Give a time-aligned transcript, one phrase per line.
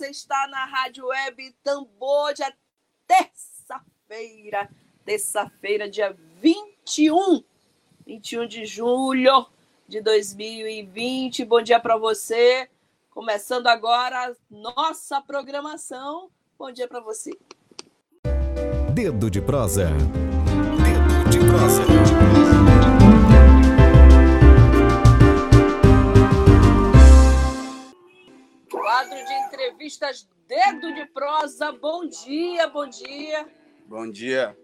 [0.00, 2.50] Você está na Rádio Web Tambor, dia
[3.06, 4.66] terça-feira,
[5.04, 7.44] terça-feira, dia 21,
[8.06, 9.44] 21 de julho
[9.86, 11.44] de 2020.
[11.44, 12.66] Bom dia para você.
[13.10, 16.30] Começando agora a nossa programação.
[16.58, 17.32] Bom dia para você.
[18.94, 19.90] Dedo de prosa.
[20.82, 21.84] Dedo de prosa.
[28.70, 31.70] Quadro de entrevistas Dedo de Prosa.
[31.70, 33.46] Bom dia, bom dia.
[33.86, 34.56] Bom dia.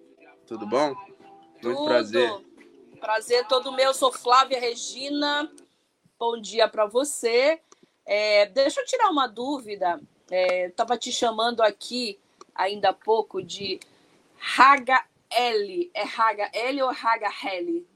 [0.47, 0.95] Tudo bom?
[0.95, 1.85] Muito Tudo.
[1.85, 2.31] prazer.
[2.99, 3.93] Prazer todo meu.
[3.93, 5.53] Sou Flávia Regina.
[6.19, 7.61] Bom dia para você.
[8.07, 10.01] É, deixa eu tirar uma dúvida.
[10.31, 12.19] É, Estava te chamando aqui
[12.55, 13.79] ainda há pouco de
[14.59, 15.91] H-L.
[15.93, 17.87] É H-L ou H-L?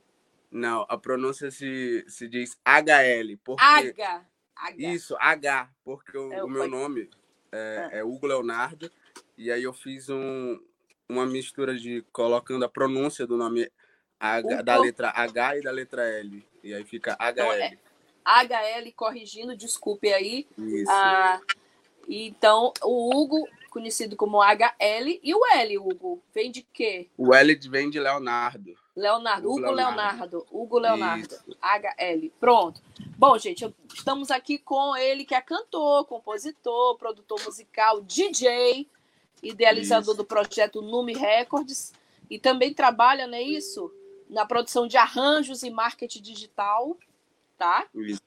[0.51, 3.39] Não, a pronúncia se, se diz HL.
[3.43, 3.65] Porque...
[3.65, 4.30] H.
[4.61, 4.75] H.
[4.79, 7.11] Isso, H, porque o, É, o meu pode- nome
[7.53, 8.91] é, é Hugo Leonardo.
[9.37, 10.61] E aí eu fiz um,
[11.09, 13.71] uma mistura de colocando a pronúncia do nome
[14.19, 16.47] H, da letra H e da letra L.
[16.63, 17.63] E aí fica Então, HL.
[17.63, 17.79] é-
[18.25, 20.47] HL corrigindo, desculpe aí.
[20.59, 20.91] Isso.
[20.91, 21.41] Ah,
[22.09, 27.09] então, o Hugo, conhecido como HL, e o L, Hugo, vem de quê?
[27.17, 28.75] O L vem de Leonardo.
[29.01, 30.47] Leonardo, Hugo Leonardo.
[30.51, 31.57] Hugo Leonardo, Isso.
[31.61, 32.31] HL.
[32.39, 32.81] Pronto.
[33.17, 38.89] Bom, gente, eu- estamos aqui com ele, que é cantor, compositor, produtor musical, DJ,
[39.43, 40.17] idealizador Isso.
[40.19, 41.93] do projeto Nume Records,
[42.29, 43.93] e também trabalha, não é isso?
[44.29, 46.97] Na produção de arranjos e marketing digital,
[47.59, 47.87] tá?
[47.95, 48.21] Isso.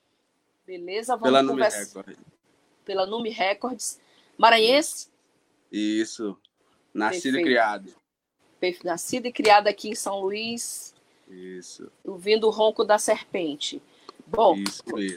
[0.66, 1.16] Beleza?
[1.16, 2.18] Vamos Pela conversar Record.
[2.84, 4.00] pela Nume Records.
[4.38, 5.08] Maranhense,
[5.72, 6.38] Isso.
[6.94, 7.40] Nascido Perfeito.
[7.40, 7.96] e criado.
[8.84, 10.94] Nascida e criada aqui em São Luís,
[11.28, 11.92] Isso.
[12.04, 13.82] ouvindo o ronco da serpente.
[14.26, 14.56] Bom,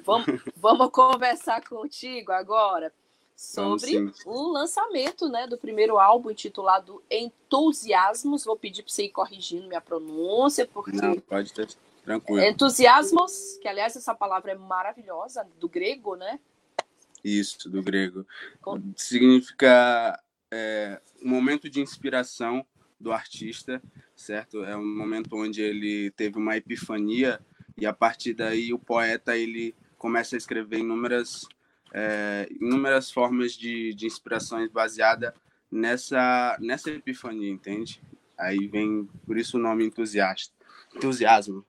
[0.05, 0.27] vamos,
[0.57, 2.93] vamos conversar contigo agora
[3.37, 8.45] sobre o lançamento né, do primeiro álbum intitulado Entusiasmos.
[8.45, 11.69] Vou pedir para você ir corrigindo minha pronúncia, porque Não, pode ter
[12.05, 12.41] tranquilo.
[12.43, 16.41] Entusiasmos, que aliás essa palavra é maravilhosa, do grego, né?
[17.23, 18.27] Isso, do grego.
[18.61, 20.19] Com- Significa
[20.51, 22.65] é, um momento de inspiração
[22.99, 23.83] do artista,
[24.15, 24.65] certo?
[24.65, 27.41] É um momento onde ele teve uma epifania
[27.77, 31.47] e a partir daí o poeta ele começa a escrever inúmeras,
[31.93, 35.35] é, inúmeras formas de, de inspirações baseada
[35.71, 38.03] nessa, nessa epifania, entende?
[38.39, 40.55] Aí vem, por isso o nome entusiasta.
[40.95, 41.65] Entusiasmo.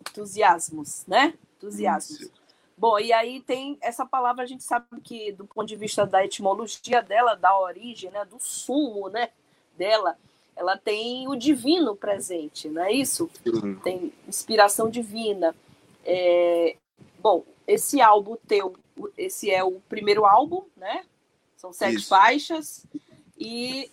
[0.00, 1.34] Entusiasmos, né?
[1.56, 2.20] Entusiasmos.
[2.20, 2.44] Isso.
[2.76, 6.24] Bom, e aí tem essa palavra, a gente sabe que do ponto de vista da
[6.24, 9.30] etimologia dela, da origem, né, do sumo, né,
[9.76, 10.18] dela,
[10.56, 13.30] ela tem o divino presente, não é isso?
[13.42, 13.74] Sim.
[13.76, 15.54] Tem inspiração divina.
[16.04, 16.76] É,
[17.24, 18.76] Bom, esse álbum teu,
[19.16, 21.06] esse é o primeiro álbum, né?
[21.56, 22.08] São sete Isso.
[22.08, 22.86] faixas
[23.38, 23.90] e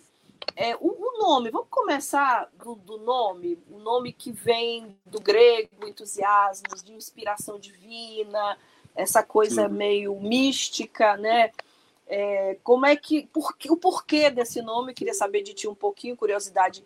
[0.54, 5.88] é, o, o nome, vamos começar do, do nome, o nome que vem do grego,
[5.88, 8.58] entusiasmos, de inspiração divina,
[8.94, 9.74] essa coisa Sim.
[9.74, 11.52] meio mística, né?
[12.14, 14.92] É, como é que, por, o porquê desse nome?
[14.92, 16.84] Queria saber de ti um pouquinho, curiosidade,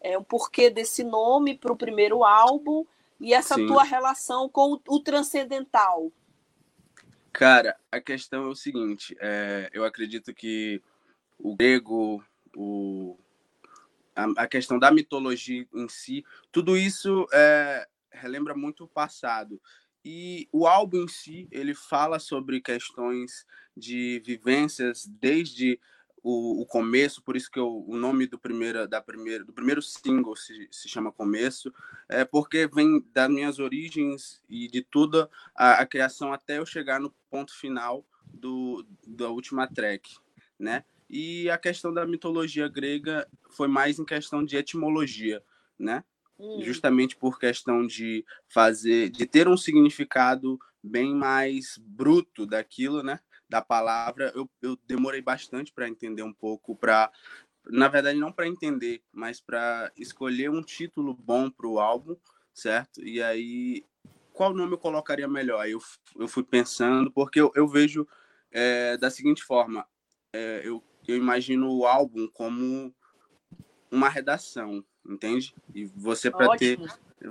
[0.00, 2.86] é, o porquê desse nome para o primeiro álbum
[3.18, 3.66] e essa Sim.
[3.66, 6.12] tua relação com o, o transcendental.
[7.32, 10.80] Cara, a questão é o seguinte: é, eu acredito que
[11.40, 12.24] o grego,
[12.56, 13.18] o,
[14.14, 19.60] a, a questão da mitologia em si, tudo isso é, relembra muito o passado.
[20.04, 23.44] E o álbum em si, ele fala sobre questões
[23.78, 25.80] de vivências desde
[26.22, 29.80] o, o começo, por isso que eu- o nome do primeiro, da primeira, do primeiro
[29.80, 31.72] single se, se chama Começo,
[32.08, 37.00] é porque vem das minhas origens e de toda a, a criação até eu chegar
[37.00, 38.04] no ponto final
[38.34, 40.16] do, da última track,
[40.58, 40.84] né?
[41.08, 45.42] E a questão da mitologia grega foi mais em questão de etimologia,
[45.78, 46.04] né?
[46.38, 53.20] Hum, Justamente por questão de fazer, de ter um significado bem mais bruto daquilo, né?
[53.48, 57.10] Da palavra, eu, eu demorei bastante para entender um pouco, para
[57.66, 62.16] na verdade não para entender, mas para escolher um título bom para o álbum,
[62.52, 63.02] certo?
[63.02, 63.84] E aí
[64.32, 65.60] qual nome eu colocaria melhor?
[65.60, 65.80] Aí eu,
[66.16, 68.06] eu fui pensando, porque eu, eu vejo
[68.52, 69.86] é, da seguinte forma:
[70.32, 72.94] é, eu eu imagino o álbum como
[73.90, 75.54] uma redação, entende?
[75.74, 76.78] E você para ter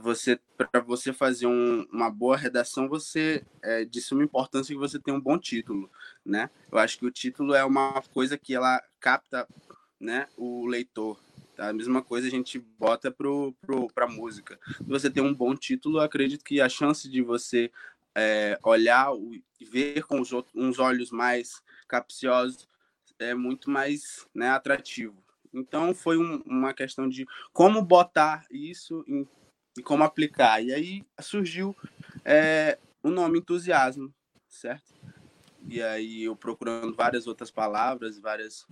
[0.02, 5.00] você para você fazer um, uma boa redação, você é de suma importância que você
[5.00, 5.90] tenha um bom título,
[6.28, 6.50] né?
[6.72, 9.48] Eu acho que o título é uma coisa que ela capta,
[10.00, 11.20] né, o leitor.
[11.56, 11.70] Tá?
[11.70, 14.60] A mesma coisa a gente bota pro, pro, pra música.
[14.78, 17.72] Se você tem um bom título, acredito que a chance de você
[18.16, 19.10] é, olhar
[19.60, 22.68] e ver com os outros, uns olhos mais capciosos
[23.18, 25.24] é muito mais né, atrativo.
[25.54, 29.28] Então foi um, uma questão de como botar isso em,
[29.78, 30.62] e como aplicar.
[30.62, 31.76] E aí surgiu
[32.26, 34.14] é, o nome entusiasmo,
[34.50, 34.97] certo?
[35.68, 38.66] E aí eu procurando várias outras palavras, várias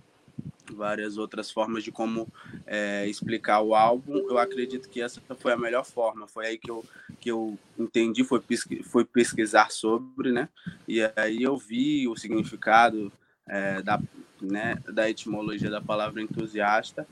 [0.72, 2.28] várias outras formas de como
[2.66, 4.26] é, explicar o álbum.
[4.28, 6.26] Eu acredito que essa foi a melhor forma.
[6.26, 6.84] Foi aí que eu,
[7.20, 8.42] que eu entendi, foi,
[8.84, 10.48] foi pesquisar sobre, né?
[10.88, 13.12] E aí eu vi o significado
[13.48, 14.00] é, da,
[14.40, 17.06] né, da etimologia da palavra entusiasta.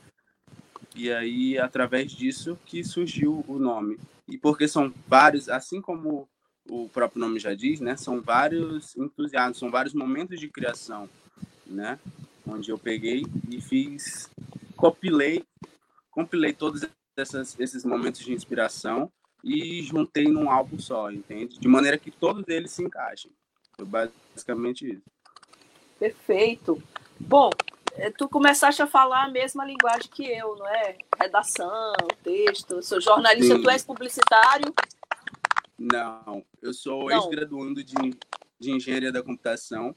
[0.97, 3.99] E aí, através disso, que surgiu o nome.
[4.29, 6.29] E porque são vários, assim como
[6.69, 7.97] o próprio nome já diz, né?
[7.97, 11.09] São vários entusiasmos, são vários momentos de criação,
[11.67, 11.99] né?
[12.47, 14.31] onde eu peguei e fiz,
[14.77, 15.45] compilei,
[16.11, 19.11] compilei todos essas, esses momentos de inspiração
[19.43, 21.59] e juntei num álbum só, entende?
[21.59, 23.31] De maneira que todos eles se encaixem.
[23.77, 25.03] Foi basicamente isso.
[25.99, 26.83] Perfeito.
[27.21, 27.51] Bom,
[27.93, 30.97] eh, tu começaste a falar a mesma linguagem que eu, não é?
[31.19, 33.63] Redação, texto, sou jornalista, Sim.
[33.63, 34.73] tu és publicitário?
[35.93, 37.95] Não, eu sou ex-graduando de,
[38.59, 39.95] de engenharia da computação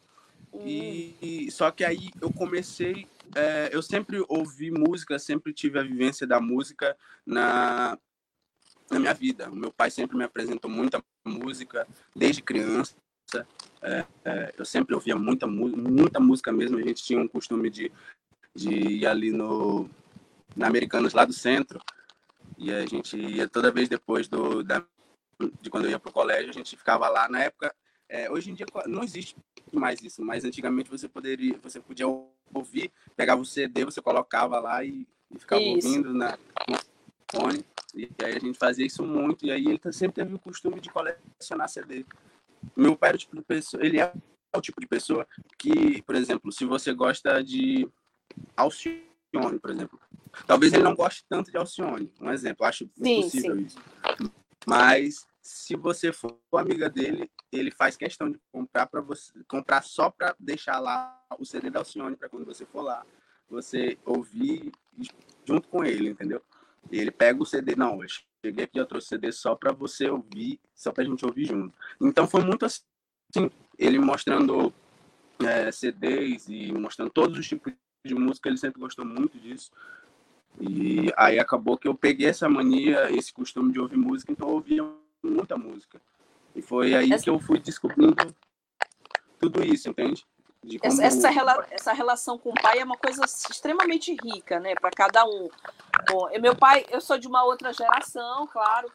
[0.66, 6.28] e só que aí eu comecei, é, eu sempre ouvi música, sempre tive a vivência
[6.28, 6.96] da música
[7.26, 7.98] na
[8.90, 9.50] na minha vida.
[9.50, 11.86] O meu pai sempre me apresentou muita música
[12.16, 12.96] desde criança.
[13.82, 16.78] É, é, eu sempre ouvia muita muita música mesmo.
[16.78, 17.92] A gente tinha um costume de,
[18.54, 19.90] de ir ali no
[20.56, 21.80] na Americanos lá do centro
[22.58, 24.84] e a gente ia toda vez depois do da,
[25.62, 27.74] de quando eu ia pro colégio a gente ficava lá na época
[28.10, 29.36] é, hoje em dia não existe
[29.74, 32.08] mais isso, mas antigamente você poderia, você podia
[32.54, 35.88] ouvir, pegava o CD, você colocava lá e, e ficava isso.
[35.88, 36.38] ouvindo na,
[37.30, 37.66] fone.
[37.94, 40.90] E aí a gente fazia isso muito, e aí ele sempre teve o costume de
[40.90, 42.06] colecionar CD.
[42.76, 44.12] Meu pai era o tipo de pessoa, ele é
[44.56, 47.88] o tipo de pessoa que, por exemplo, se você gosta de
[48.56, 50.00] Alcione, por exemplo,
[50.46, 53.62] talvez ele não goste tanto de Alcione, um exemplo, acho sim, possível sim.
[53.64, 53.80] isso.
[54.68, 60.10] Mas se você for amiga dele, ele faz questão de comprar para você comprar só
[60.10, 63.06] para deixar lá o CD da Alcione para quando você for lá,
[63.50, 64.74] você ouvir
[65.46, 66.42] junto com ele, entendeu?
[66.92, 68.10] Ele pega o CD, não, eu
[68.44, 71.74] cheguei aqui, eu trouxe CD só para você ouvir, só para a gente ouvir junto.
[72.02, 73.50] Então foi muito assim,
[73.80, 74.74] ele mostrando
[75.40, 77.72] é, CDs e mostrando todos os tipos
[78.06, 79.72] de música, ele sempre gostou muito disso.
[80.60, 84.56] E aí acabou que eu peguei essa mania, esse costume de ouvir música, então eu
[84.56, 84.84] ouvia
[85.24, 86.02] muita música.
[86.56, 88.36] E foi aí que eu fui descobrindo
[89.40, 90.26] tudo isso, entende?
[90.82, 91.02] Como...
[91.02, 91.66] Essa, rela...
[91.70, 95.50] essa relação com o pai é uma coisa extremamente rica, né, para cada um.
[96.10, 98.92] Bom, meu pai, eu sou de uma outra geração, claro.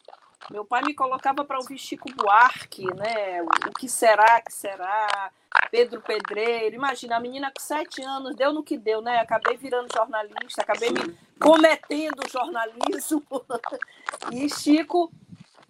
[0.50, 3.42] Meu pai me colocava para ouvir Chico Buarque, né?
[3.42, 5.30] O que será, que será?
[5.72, 6.76] Pedro Pedreiro.
[6.76, 9.18] Imagina, a menina com sete anos, deu no que deu, né?
[9.18, 13.24] Acabei virando jornalista, acabei me cometendo jornalismo.
[14.30, 15.10] E Chico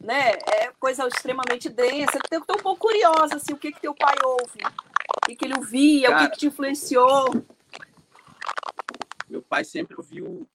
[0.02, 0.32] né?
[0.32, 2.18] É coisa extremamente densa.
[2.30, 4.58] Eu estou um pouco curiosa, assim, o que que teu pai ouve?
[5.16, 6.08] O que, que ele ouvia?
[6.08, 7.26] Cara, o que, que te influenciou?
[9.28, 10.46] Meu pai sempre ouviu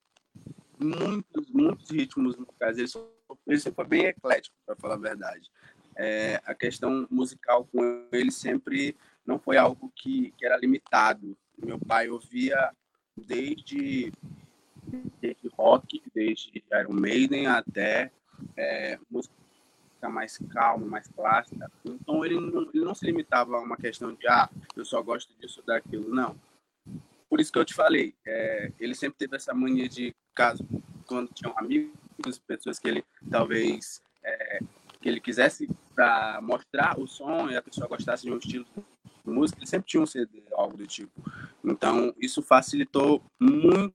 [0.78, 2.78] muitos, muitos ritmos musicais.
[2.78, 2.90] Ele,
[3.48, 5.50] ele sempre foi bem eclético, para falar a verdade.
[5.96, 8.96] É, a questão musical com ele sempre
[9.28, 11.38] não foi algo que, que era limitado.
[11.62, 12.72] Meu pai ouvia
[13.16, 14.12] desde,
[15.20, 18.10] desde rock, desde Iron Maiden até
[18.56, 19.36] é, música
[20.10, 21.70] mais calma, mais clássica.
[21.84, 25.34] Então ele não, ele não se limitava a uma questão de ah, eu só gosto
[25.40, 26.40] disso daquilo, não.
[27.30, 30.66] Por isso que eu te falei, é, ele sempre teve essa mania de caso
[31.06, 31.92] quando tinham amigos,
[32.48, 34.60] pessoas que ele talvez é,
[35.02, 38.66] que ele quisesse para mostrar o som e a pessoa gostasse de um estilo
[39.32, 41.12] música, ele sempre tinha um CD, algo do tipo.
[41.64, 43.94] Então isso facilitou muito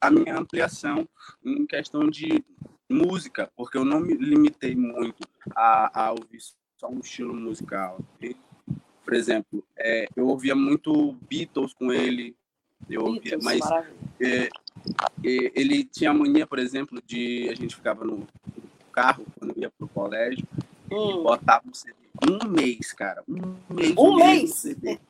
[0.00, 1.08] a minha ampliação
[1.44, 2.44] em questão de
[2.88, 6.40] música, porque eu não me limitei muito a, a ouvir
[6.78, 7.98] só um estilo musical.
[9.04, 12.36] Por exemplo, é, eu ouvia muito Beatles com ele,
[12.88, 13.60] eu ouvia, Beatles, mas
[14.20, 14.48] é, é,
[15.24, 18.26] ele tinha a mania, por exemplo, de a gente ficava no
[18.92, 20.46] carro quando ia pro colégio
[20.90, 21.20] hum.
[21.20, 22.01] e botava um CD.
[22.28, 23.22] Um mês, cara.
[23.28, 23.94] Um mês.
[23.96, 24.54] Um mês?
[24.54, 25.00] CD.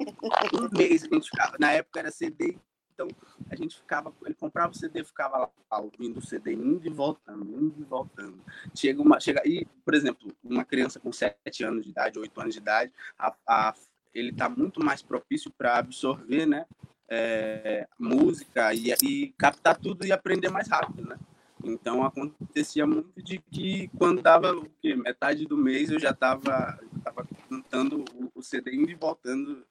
[0.55, 1.57] um mês a gente ficava.
[1.59, 2.57] Na época era CD
[2.95, 3.09] Então,
[3.51, 7.45] a gente ficava, ele comprava o CD, ficava lá ouvindo o CD, indo e voltando,
[7.45, 8.39] indo e voltando.
[8.75, 12.55] Chega uma, chega, e, por exemplo, uma criança com 7 anos de idade, 8 anos
[12.55, 13.75] de idade, a, a,
[14.15, 16.67] ele está muito mais propício para absorver, né,
[17.09, 21.19] é, música e, e captar tudo e aprender mais rápido, né?
[21.65, 24.97] Então acontecia muito de que quando dava o quê?
[24.97, 28.05] metade do mês eu já estava tava cantando
[28.35, 29.65] o CD indo e voltando.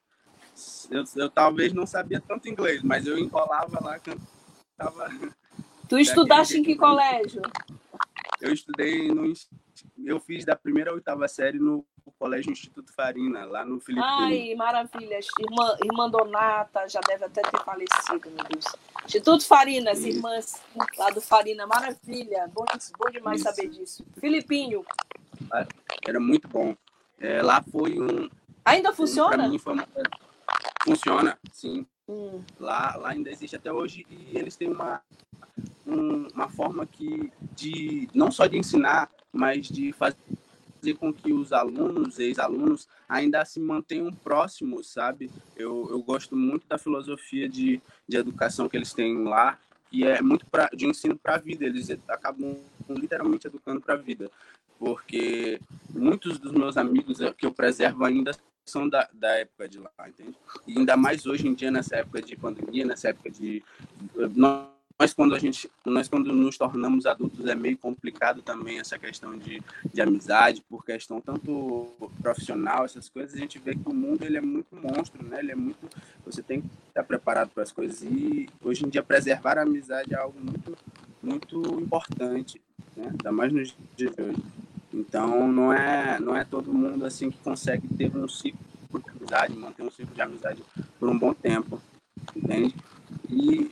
[0.90, 5.10] Eu, eu, talvez não sabia tanto inglês, mas eu enrolava lá, cantava.
[5.88, 7.42] Tu estudaste em que colégio?
[8.40, 9.32] Eu estudei no.
[10.04, 11.86] Eu fiz da primeira à oitava série no
[12.18, 14.06] Colégio Instituto Farina, lá no Filipe.
[14.06, 15.20] Ai, maravilha.
[15.40, 18.66] Irmã, irmã Donata já deve até ter falecido, meu Deus.
[19.06, 20.62] Instituto Farina, as irmãs
[20.98, 22.50] lá do Farina, maravilha.
[22.54, 22.64] Bom,
[22.98, 23.50] bom demais Isso.
[23.50, 24.06] saber disso.
[24.20, 24.86] Filipinho.
[26.08, 26.76] Era muito bom.
[27.20, 28.30] É, lá foi um.
[28.66, 29.48] Ainda funciona?
[29.48, 29.88] Mim, uma...
[30.84, 31.86] Funciona, sim.
[32.08, 32.44] Hum.
[32.60, 35.02] Lá, lá ainda existe até hoje e eles têm uma,
[35.86, 40.18] um, uma forma que de não só de ensinar, mas de fazer
[40.96, 45.30] com que os alunos, ex-alunos, ainda se mantenham próximos, sabe?
[45.56, 49.60] Eu, eu gosto muito da filosofia de, de educação que eles têm lá,
[49.92, 51.66] e é muito pra, de ensino para a vida.
[51.66, 52.58] Eles acabam
[52.90, 54.32] literalmente educando para a vida,
[54.80, 55.60] porque
[55.90, 58.32] muitos dos meus amigos que eu preservo ainda
[58.66, 60.36] são da, da época de lá, entende?
[60.68, 63.64] E ainda mais hoje em dia, nessa época de pandemia, nessa época de.
[64.36, 64.71] Nós
[65.02, 69.36] nós quando a gente nós quando nos tornamos adultos é meio complicado também essa questão
[69.36, 69.60] de,
[69.92, 71.92] de amizade por questão tanto
[72.22, 75.40] profissional essas coisas a gente vê que o mundo ele é muito monstro né?
[75.40, 75.90] Ele é muito
[76.24, 78.04] você tem que estar preparado para as coisas.
[78.04, 80.78] E hoje em dia preservar a amizade é algo muito
[81.24, 82.62] muito importante
[82.96, 83.08] né?
[83.10, 84.44] Ainda mais nos dias de hoje.
[84.94, 88.60] Então não é não é todo mundo assim que consegue ter um ciclo
[88.94, 90.64] de amizade manter um ciclo de amizade
[91.00, 91.82] por um bom tempo
[92.36, 92.76] entende?
[93.28, 93.72] E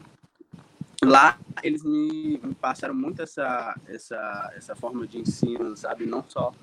[1.04, 6.06] lá eles me, passaram muito essa, essa, essa forma de ensino, sabe?
[6.06, 6.54] Não só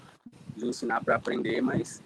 [0.57, 2.02] de ensinar para aprender, mas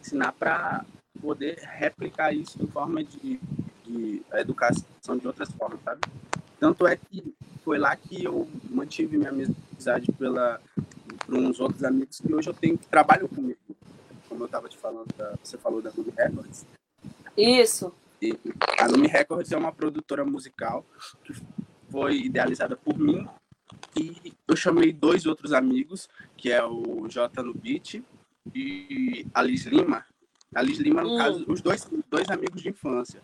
[0.00, 0.84] ensinar para
[1.20, 3.40] poder replicar isso em forma de,
[3.84, 6.00] de educação de outras formas, sabe?
[6.58, 10.60] Tanto é que foi lá que eu mantive minha amizade pela,
[11.24, 13.58] por uns outros amigos que hoje eu tenho que trabalham comigo.
[14.28, 16.66] Como eu estava te falando, da, você falou da Lumi Records.
[17.36, 17.92] Isso.
[18.22, 18.38] E
[18.78, 20.86] a Lumi Records é uma produtora musical
[21.24, 21.34] que
[21.90, 23.28] foi idealizada por mim
[23.96, 28.02] e eu chamei dois outros amigos, que é o J no Beat
[28.54, 30.06] e a Liz Lima.
[30.54, 31.18] A Liz Lima, no hum.
[31.18, 33.20] caso, os dois, dois amigos de infância.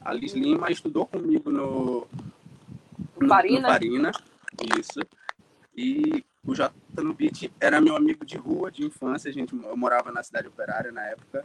[0.00, 2.06] A Liz Lima estudou comigo no,
[3.20, 3.60] no, Farina.
[3.60, 4.12] no Farina,
[4.78, 5.00] isso.
[5.76, 9.30] E o J no Beat era meu amigo de rua, de infância.
[9.30, 11.44] A gente, eu morava na cidade operária na época.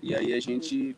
[0.00, 0.96] E aí a gente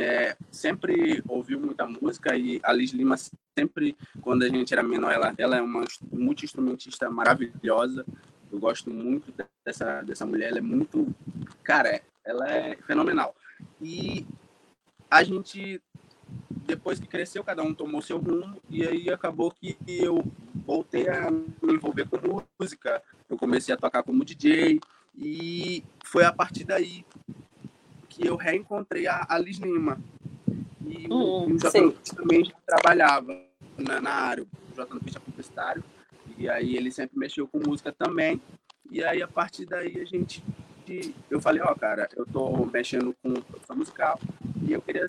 [0.00, 3.16] é, sempre ouviu muita música e a Liz Lima
[3.58, 8.04] sempre, quando a gente era menor, ela, ela é uma multi-instrumentista maravilhosa.
[8.50, 9.32] Eu gosto muito
[9.64, 11.14] dessa, dessa mulher, ela é muito.
[11.62, 13.34] Cara, ela é fenomenal.
[13.80, 14.26] E
[15.10, 15.80] a gente,
[16.66, 20.24] depois que cresceu, cada um tomou seu rumo, e aí acabou que eu
[20.66, 23.02] voltei a me envolver com música.
[23.28, 24.80] Eu comecei a tocar como DJ,
[25.16, 27.04] e foi a partir daí
[28.20, 29.98] que eu reencontrei a, a Liz Lima.
[30.86, 33.34] E hum, o, o também trabalhava
[33.78, 34.42] na, na área.
[34.44, 35.82] O JP é publicitário.
[36.36, 38.40] E aí ele sempre mexeu com música também.
[38.90, 40.44] E aí, a partir daí, a gente...
[41.30, 44.20] Eu falei, ó, oh, cara, eu tô mexendo com produção musical
[44.66, 45.06] e eu queria...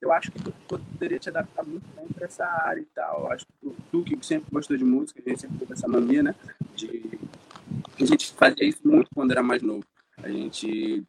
[0.00, 3.22] Eu acho que tu poderia te adaptar muito bem para essa área e tal.
[3.22, 5.88] Eu acho que tu, tu, que sempre gostou de música, a gente sempre teve essa
[5.88, 6.34] mania, né?
[6.74, 7.18] De...
[8.00, 9.84] A gente fazia isso muito quando era mais novo.
[10.16, 11.04] A gente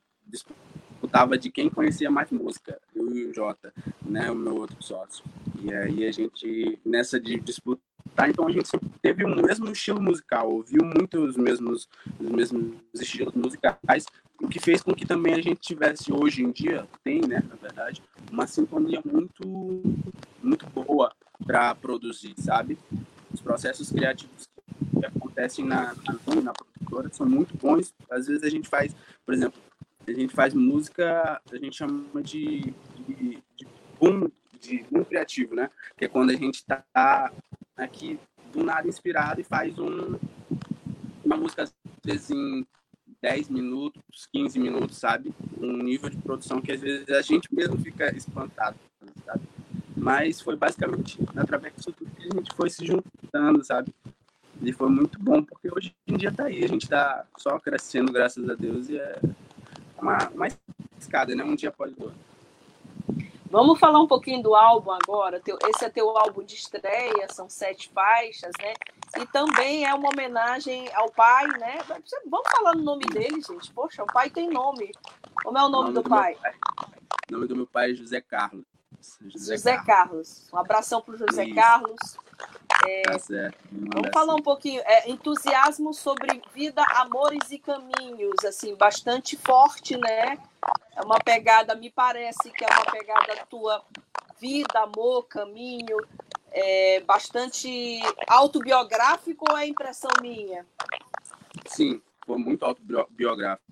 [1.09, 3.73] disputava de quem conhecia mais música, eu e o Jota,
[4.05, 5.25] né, o meu outro sócio.
[5.61, 8.69] E aí a gente, nessa de disputar, então a gente
[9.01, 11.89] teve o mesmo estilo musical, ouviu muito os mesmos,
[12.19, 14.05] os mesmos estilos musicais,
[14.39, 17.55] o que fez com que também a gente tivesse hoje em dia, tem, né, na
[17.55, 19.81] verdade, uma sintonia muito,
[20.43, 21.11] muito boa
[21.45, 22.77] para produzir, sabe?
[23.33, 24.47] Os processos criativos
[24.99, 27.93] que acontecem na, na, na produtora são muito bons.
[28.09, 29.59] Às vezes a gente faz, por exemplo,
[30.09, 32.73] a gente faz música, a gente chama de,
[33.07, 33.67] de, de
[33.99, 35.69] boom, de boom criativo, né?
[35.97, 36.83] Que é quando a gente está
[37.75, 38.19] aqui
[38.51, 40.17] do nada inspirado e faz um,
[41.23, 41.73] uma música, às
[42.03, 42.65] vezes, em
[43.21, 45.33] 10 minutos, 15 minutos, sabe?
[45.57, 48.77] Um nível de produção que às vezes a gente mesmo fica espantado,
[49.25, 49.43] sabe?
[49.95, 53.93] Mas foi basicamente através disso tudo que a gente foi se juntando, sabe?
[54.61, 58.11] E foi muito bom, porque hoje em dia tá aí, a gente tá só crescendo,
[58.11, 59.19] graças a Deus, e é
[60.01, 60.47] uma, uma
[60.97, 61.43] escada, né?
[61.43, 62.29] Um dia após o outro.
[63.51, 65.41] Vamos falar um pouquinho do álbum agora.
[65.69, 68.73] Esse é teu álbum de estreia, são sete faixas, né?
[69.19, 71.79] E também é uma homenagem ao pai, né?
[72.27, 73.73] Vamos falar no nome dele, gente.
[73.73, 74.91] Poxa, o pai tem nome.
[75.43, 76.35] Como é o nome, o nome do, do, pai?
[76.35, 76.53] pai?
[77.27, 78.65] O nome do meu pai é José Carlos.
[79.21, 79.87] José, José Carlos.
[79.87, 80.49] Carlos.
[80.53, 81.55] Um abração para o José Isso.
[81.55, 82.17] Carlos.
[82.85, 83.57] É, tá certo.
[83.71, 84.81] Vamos falar um pouquinho.
[84.85, 90.37] É, entusiasmo sobre vida, amores e caminhos, assim, bastante forte, né?
[90.95, 93.83] É uma pegada, me parece que é uma pegada tua
[94.39, 95.97] vida, amor, caminho,
[96.51, 100.65] é bastante autobiográfico ou é impressão minha?
[101.65, 103.71] Sim, foi muito autobiográfico.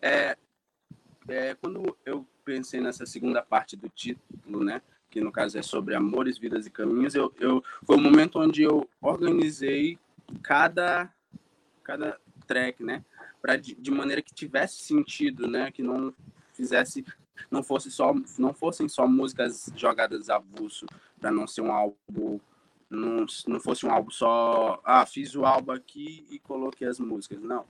[0.00, 0.36] É,
[1.28, 5.94] é, quando eu pensei nessa segunda parte do título, né, que no caso é sobre
[5.94, 9.98] amores, vidas e caminhos, eu, eu foi o momento onde eu organizei
[10.42, 11.12] cada
[11.82, 13.02] cada track, né,
[13.40, 16.12] para de, de, maneira que tivesse sentido, né, que não
[16.52, 17.04] fizesse
[17.50, 20.86] não fosse só não fossem só músicas jogadas avulso
[21.18, 22.40] para não ser um álbum
[22.90, 27.40] não, não fosse um álbum só ah fiz o álbum aqui e coloquei as músicas.
[27.40, 27.64] Não.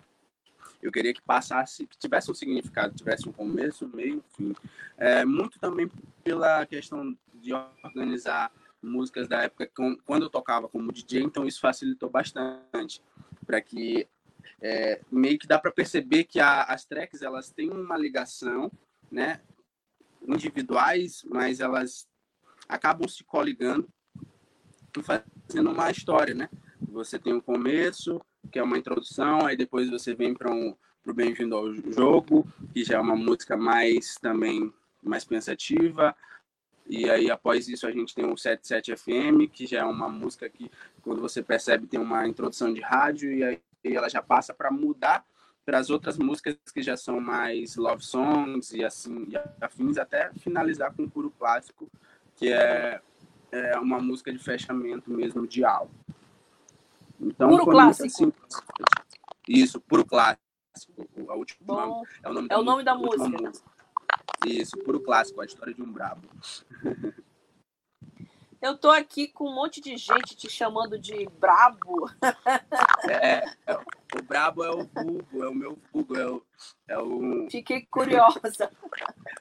[0.80, 4.54] Eu queria que passasse que tivesse um significado tivesse um começo meio fim.
[4.96, 5.90] É, muito também
[6.22, 7.52] pela questão de
[7.82, 9.70] organizar músicas da época
[10.04, 13.02] quando eu tocava como DJ então isso facilitou bastante
[13.44, 14.08] para que
[14.60, 18.70] é, meio que dá para perceber que a, as tracks elas têm uma ligação,
[19.10, 19.40] né,
[20.26, 22.08] individuais, mas elas
[22.68, 23.88] acabam se coligando
[24.96, 26.48] e fazendo uma história, né?
[26.80, 31.14] Você tem um começo, que é uma introdução, aí depois você vem para um pro
[31.14, 36.14] Bem-vindo ao Jogo, que já é uma música mais também mais pensativa.
[36.88, 40.48] E aí após isso a gente tem um 77 FM, que já é uma música
[40.48, 40.70] que
[41.02, 45.24] quando você percebe tem uma introdução de rádio e aí ela já passa para mudar
[45.66, 50.32] para as outras músicas que já são mais love songs e assim e afins até
[50.38, 51.90] finalizar com puro clássico
[52.36, 53.02] que é,
[53.52, 55.92] é uma música de fechamento mesmo de álbum.
[57.20, 58.06] Então puro clássico.
[58.06, 58.32] assim,
[59.46, 60.42] isso puro clássico
[61.28, 63.28] a última Bom, é o nome, é da, o nome da música.
[63.28, 63.77] música
[64.46, 66.28] isso puro clássico a história de um brabo
[68.60, 72.10] Eu tô aqui com um monte de gente te chamando de brabo.
[73.08, 73.74] É, é
[74.16, 76.42] o brabo é o vulgo, é o meu vulgo, é o,
[76.88, 77.48] é o...
[77.50, 78.70] Fiquei curiosa.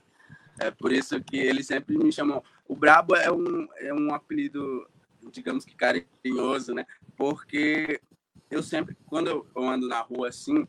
[0.59, 2.43] É por isso que eles sempre me chamam.
[2.67, 4.89] O brabo é um, é um apelido,
[5.31, 6.83] digamos que carinhoso, né?
[7.15, 8.01] Porque
[8.49, 10.67] eu sempre, quando eu ando na rua assim,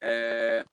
[0.00, 0.64] é,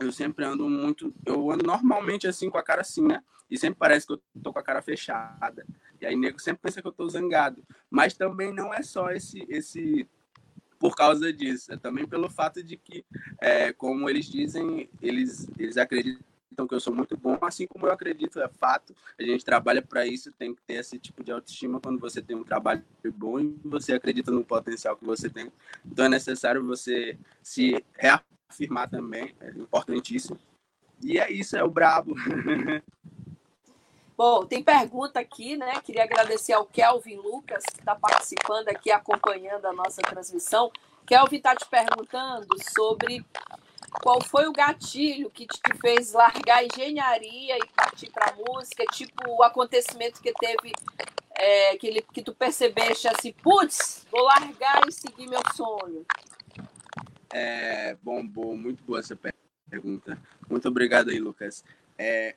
[0.00, 1.14] eu sempre ando muito.
[1.24, 3.22] Eu ando normalmente assim, com a cara assim, né?
[3.50, 5.66] E sempre parece que eu tô com a cara fechada.
[6.00, 7.62] E aí nego sempre pensa que eu tô zangado.
[7.90, 10.08] Mas também não é só esse esse
[10.80, 13.04] por causa disso, é também pelo fato de que,
[13.38, 16.24] é, como eles dizem, eles, eles acreditam
[16.66, 18.94] que eu sou muito bom, assim como eu acredito, é fato.
[19.18, 22.34] A gente trabalha para isso, tem que ter esse tipo de autoestima quando você tem
[22.34, 22.82] um trabalho
[23.14, 25.52] bom e você acredita no potencial que você tem.
[25.84, 27.84] Então é necessário você se
[28.50, 30.38] reafirmar também, é importantíssimo.
[31.02, 32.14] E é isso, é o brabo.
[34.16, 35.80] Bom, tem pergunta aqui, né?
[35.80, 40.70] Queria agradecer ao Kelvin Lucas, que está participando aqui, acompanhando a nossa transmissão.
[41.06, 43.24] Kelvin está te perguntando sobre
[44.02, 48.84] qual foi o gatilho que te fez largar a engenharia e partir para a música,
[48.92, 50.72] tipo o acontecimento que teve,
[51.34, 56.04] é, que, ele, que tu percebeste assim, putz, vou largar e seguir meu sonho.
[57.32, 59.18] É, bom, bom, muito boa essa
[59.68, 60.20] pergunta.
[60.48, 61.64] Muito obrigado aí, Lucas.
[61.96, 62.36] É,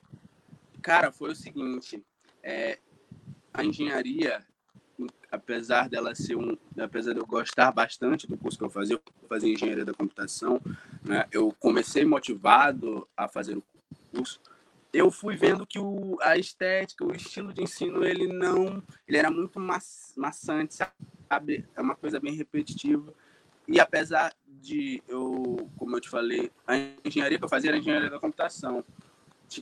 [0.83, 2.03] Cara, foi o seguinte,
[2.43, 2.77] é,
[3.53, 4.45] a engenharia,
[5.31, 9.27] apesar dela ser um, apesar de eu gostar bastante do curso que eu fazia, eu
[9.29, 10.59] fazia engenharia da computação,
[11.01, 11.25] né?
[11.31, 13.63] Eu comecei motivado a fazer o
[14.13, 14.41] curso.
[14.91, 19.31] Eu fui vendo que o, a estética, o estilo de ensino, ele não, ele era
[19.31, 19.57] muito
[20.17, 21.65] maçante, sabe?
[21.77, 23.13] É uma coisa bem repetitiva.
[23.67, 28.09] E apesar de eu, como eu te falei, a engenharia que eu fazia era engenharia
[28.09, 28.83] da computação.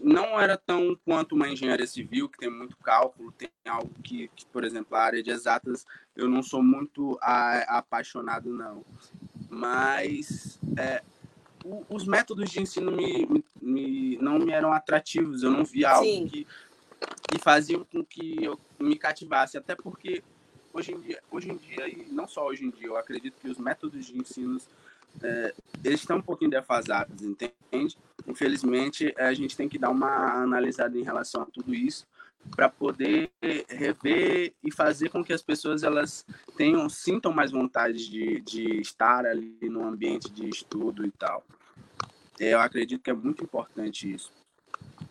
[0.04, 4.46] Não era tão quanto uma engenharia civil, que tem muito cálculo, tem algo que, que
[4.46, 5.86] por exemplo, a área de exatas,
[6.16, 8.86] eu não sou muito a, apaixonado, não.
[9.50, 11.02] Mas é,
[11.66, 15.92] o, os métodos de ensino me, me, me, não me eram atrativos, eu não via
[15.92, 16.48] algo que,
[17.30, 20.24] que fazia com que eu me cativasse, até porque
[20.74, 23.50] hoje em dia, hoje em dia, e não só hoje em dia, eu acredito que
[23.50, 24.60] os métodos de ensino
[25.22, 25.54] é,
[25.84, 27.98] eles estão um pouquinho defasados, entende?
[28.28, 32.08] Infelizmente, a gente tem que dar uma analisada em relação a tudo isso
[32.56, 33.30] para poder
[33.70, 36.26] rever e fazer com que as pessoas elas
[36.58, 41.44] tenham sintam mais vontade de, de estar ali no ambiente de estudo e tal.
[42.40, 44.32] Eu acredito que é muito importante isso.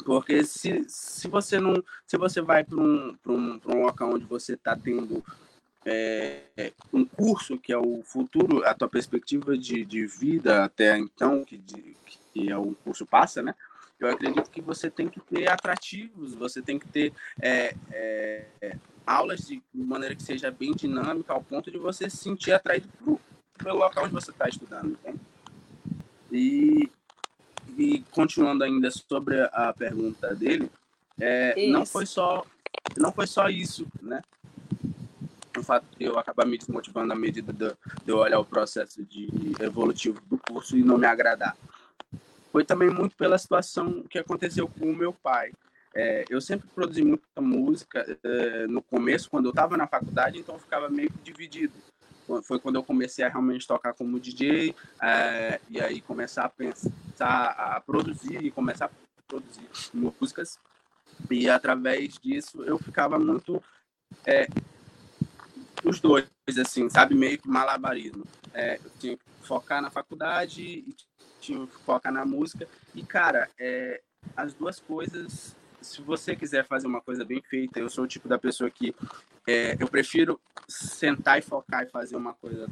[0.05, 1.75] Porque se, se você não.
[2.07, 5.23] Se você vai para um, um, um local onde você está tendo
[5.85, 11.45] é, um curso que é o futuro, a tua perspectiva de, de vida até então,
[11.45, 11.97] que, de,
[12.33, 13.55] que é o curso passa, né?
[13.99, 19.41] Eu acredito que você tem que ter atrativos, você tem que ter é, é, aulas
[19.47, 23.21] de maneira que seja bem dinâmica, ao ponto de você se sentir atraído pro,
[23.59, 24.93] pelo local onde você está estudando.
[24.93, 25.21] Entende?
[26.33, 26.91] E,
[27.77, 30.71] e continuando ainda sobre a pergunta dele,
[31.21, 32.47] é, não foi só
[32.97, 34.23] não foi só isso, né?
[35.61, 39.29] O fato de eu acabar me desmotivando à medida de, eu olhar o processo de
[39.61, 41.55] evolutivo do curso e não me agradar.
[42.51, 45.53] Foi também muito pela situação que aconteceu com o meu pai.
[45.95, 50.55] É, eu sempre produzi muita música é, no começo, quando eu estava na faculdade, então
[50.55, 51.75] eu ficava meio dividido.
[52.45, 57.49] Foi quando eu comecei a realmente tocar como DJ, é, e aí começar a pensar,
[57.49, 58.91] a produzir e começar a
[59.29, 60.59] produzir músicas.
[61.31, 63.63] E através disso eu ficava muito.
[65.85, 66.27] Os dois,
[66.61, 67.15] assim, sabe?
[67.15, 68.25] Meio que malabarismo.
[68.53, 70.95] É, eu tinha que focar na faculdade e
[71.41, 72.69] tinha que focar na música.
[72.95, 74.01] E, cara, é,
[74.37, 78.29] as duas coisas se você quiser fazer uma coisa bem feita, eu sou o tipo
[78.29, 78.95] da pessoa que
[79.47, 82.69] é, eu prefiro sentar e focar e fazer uma coisa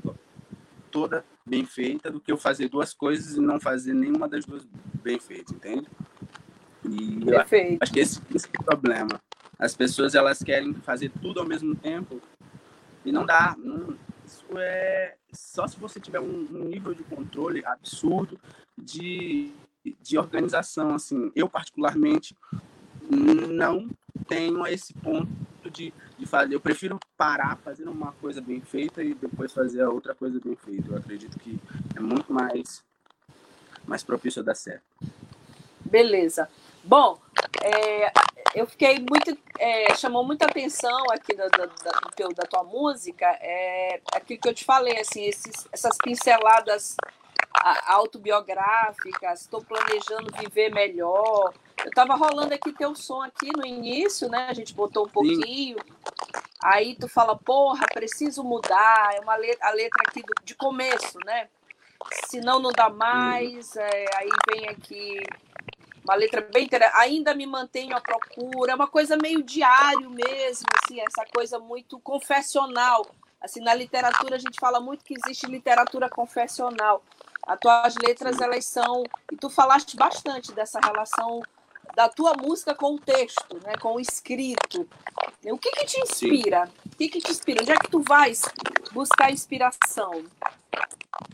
[0.90, 4.66] toda bem feita do que eu fazer duas coisas e não fazer nenhuma das duas
[5.02, 5.86] bem feitas, entende?
[6.84, 7.82] E Perfeito.
[7.82, 9.20] acho que esse, esse é o problema.
[9.58, 12.20] As pessoas elas querem fazer tudo ao mesmo tempo
[13.04, 13.56] e não dá.
[14.24, 18.38] Isso é só se você tiver um, um nível de controle absurdo
[18.76, 19.52] de,
[20.00, 20.94] de organização.
[20.94, 22.36] Assim, eu particularmente
[23.10, 23.88] não
[24.26, 25.28] tenho esse ponto
[25.70, 26.54] de, de fazer.
[26.54, 30.56] Eu prefiro parar fazendo uma coisa bem feita e depois fazer a outra coisa bem
[30.56, 30.90] feita.
[30.90, 31.58] Eu acredito que
[31.96, 32.82] é muito mais,
[33.86, 34.84] mais propício a dar certo.
[35.84, 36.48] Beleza.
[36.84, 37.20] Bom,
[37.62, 38.12] é,
[38.54, 39.36] eu fiquei muito.
[39.58, 44.54] É, chamou muita atenção aqui da, da, da, da tua música, é, aquilo que eu
[44.54, 46.96] te falei, assim, esses, essas pinceladas
[47.86, 51.52] autobiográficas, estou planejando viver melhor.
[51.78, 54.48] Eu estava rolando aqui teu som aqui no início, né?
[54.48, 55.76] A gente botou um pouquinho.
[55.78, 55.98] Sim.
[56.62, 59.14] Aí tu fala, porra, preciso mudar.
[59.14, 61.48] É uma letra, a letra aqui do, de começo, né?
[62.26, 63.76] Senão não dá mais.
[63.76, 65.20] É, aí vem aqui
[66.08, 66.96] uma letra bem interessante.
[66.96, 68.72] Ainda me mantenho à procura.
[68.72, 73.06] É uma coisa meio diário mesmo, assim, essa coisa muito confessional.
[73.40, 77.02] Assim, na literatura a gente fala muito que existe literatura confessional.
[77.46, 79.04] As tuas letras, elas são.
[79.30, 81.42] E tu falaste bastante dessa relação
[81.94, 84.88] da tua música com o texto, né, com o escrito.
[85.44, 86.66] O que, que te inspira?
[86.66, 86.72] Sim.
[86.86, 87.62] O que, que te inspira?
[87.62, 88.42] Onde é que tu vais
[88.92, 90.24] buscar inspiração?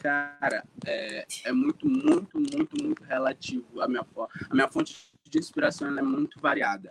[0.01, 3.81] Cara, é, é muito, muito, muito, muito relativo.
[3.81, 4.05] A minha,
[4.51, 6.90] a minha fonte de inspiração é muito variada.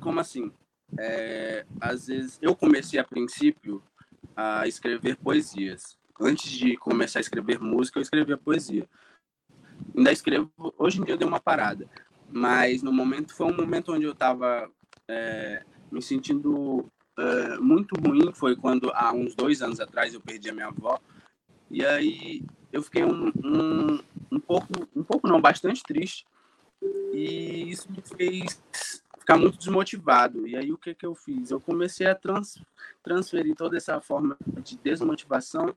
[0.00, 0.52] Como assim?
[0.98, 3.82] É, às vezes, eu comecei a princípio
[4.36, 8.88] a escrever poesias antes de começar a escrever música, eu escrevia poesia.
[9.96, 11.88] Ainda escrevo, hoje em dia eu dei uma parada,
[12.30, 14.70] mas no momento, foi um momento onde eu estava
[15.08, 20.48] é, me sentindo é, muito ruim, foi quando há uns dois anos atrás eu perdi
[20.48, 20.98] a minha avó,
[21.70, 24.00] e aí eu fiquei um, um,
[24.30, 26.26] um pouco, um pouco não, bastante triste,
[27.12, 28.60] e isso me fez
[29.18, 30.46] ficar muito desmotivado.
[30.46, 31.50] E aí o que, que eu fiz?
[31.50, 32.62] Eu comecei a trans,
[33.02, 35.74] transferir toda essa forma de desmotivação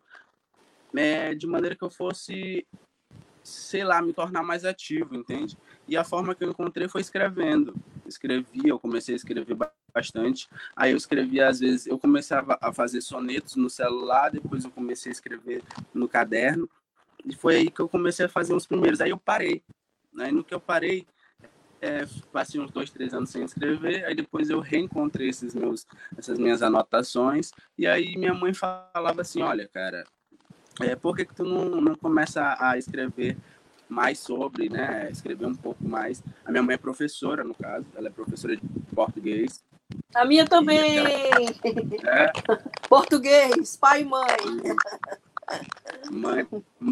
[0.95, 2.67] é, de maneira que eu fosse,
[3.43, 5.57] sei lá, me tornar mais ativo, entende?
[5.87, 7.73] E a forma que eu encontrei foi escrevendo.
[8.05, 9.55] Escrevi, eu comecei a escrever
[9.93, 10.47] bastante.
[10.75, 15.11] Aí eu escrevia, às vezes, eu começava a fazer sonetos no celular, depois eu comecei
[15.11, 16.69] a escrever no caderno.
[17.25, 19.01] E foi aí que eu comecei a fazer os primeiros.
[19.01, 19.61] Aí eu parei.
[20.17, 21.05] Aí no que eu parei,
[21.81, 26.37] é, passei uns dois, três anos sem escrever, aí depois eu reencontrei esses meus, essas
[26.37, 30.03] minhas anotações, e aí minha mãe falava assim, olha, cara,
[30.81, 33.37] é, por que, que tu não, não começa a escrever
[33.87, 35.09] mais sobre, né?
[35.11, 36.23] Escrever um pouco mais.
[36.45, 38.61] A minha mãe é professora, no caso, ela é professora de
[38.93, 39.63] português.
[40.13, 40.99] A minha também!
[40.99, 42.31] É.
[42.87, 44.37] Português, pai e mãe.
[46.11, 46.47] Mãe,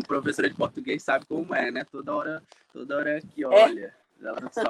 [0.07, 1.85] professora de português sabe como é, né?
[1.91, 3.47] Toda hora, toda hora que é.
[3.47, 4.25] olha, é.
[4.25, 4.61] ela só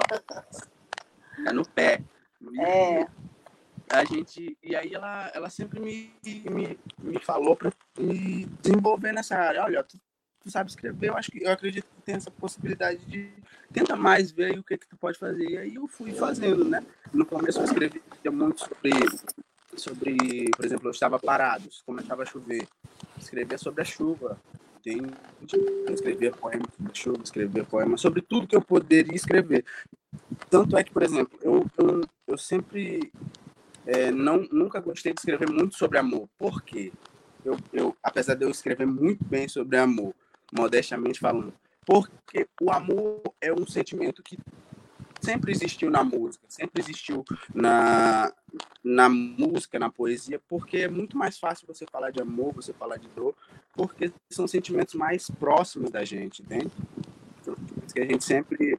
[1.46, 2.02] é no pé.
[2.60, 3.06] É
[3.90, 9.36] a gente e aí ela, ela sempre me, me, me falou para me desenvolver nessa
[9.36, 9.98] área olha tu,
[10.40, 13.32] tu, sabe escrever eu acho que eu acredito que tem essa possibilidade de
[13.72, 16.84] tenta mais ver o que que tu pode fazer e aí eu fui fazendo né
[17.12, 18.90] no começo eu escrevi muito sobre
[19.76, 22.66] sobre por exemplo eu estava parado começava a chover
[23.18, 24.38] escrevia sobre a chuva
[24.82, 25.02] tem
[25.92, 29.64] escrevia poema sobre chuva escrevia poema sobre tudo que eu poderia escrever
[30.50, 33.12] tanto é que, por exemplo, eu, eu, eu sempre
[33.86, 36.28] é, não, nunca gostei de escrever muito sobre amor.
[36.38, 36.92] Por quê?
[37.44, 40.14] Eu, eu, apesar de eu escrever muito bem sobre amor,
[40.52, 41.52] modestamente falando,
[41.84, 44.38] porque o amor é um sentimento que
[45.20, 48.32] sempre existiu na música, sempre existiu na,
[48.82, 52.96] na música, na poesia, porque é muito mais fácil você falar de amor, você falar
[52.96, 53.34] de dor,
[53.74, 56.70] porque são sentimentos mais próximos da gente, entende?
[57.92, 58.78] Que a gente sempre,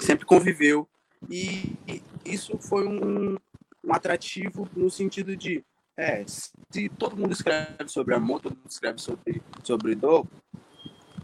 [0.00, 0.88] sempre conviveu.
[1.28, 1.76] E
[2.24, 3.36] isso foi um,
[3.84, 5.64] um atrativo no sentido de,
[5.96, 10.26] é, se todo mundo escreve sobre amor, todo mundo escreve sobre, sobre dor,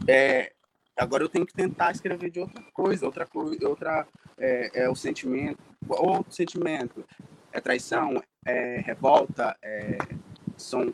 [0.07, 0.53] é,
[0.97, 4.07] agora eu tenho que tentar escrever de outra coisa, outra coisa, outra
[4.37, 7.05] é, é o sentimento, outro sentimento,
[7.51, 9.97] é traição, é revolta, é,
[10.55, 10.93] são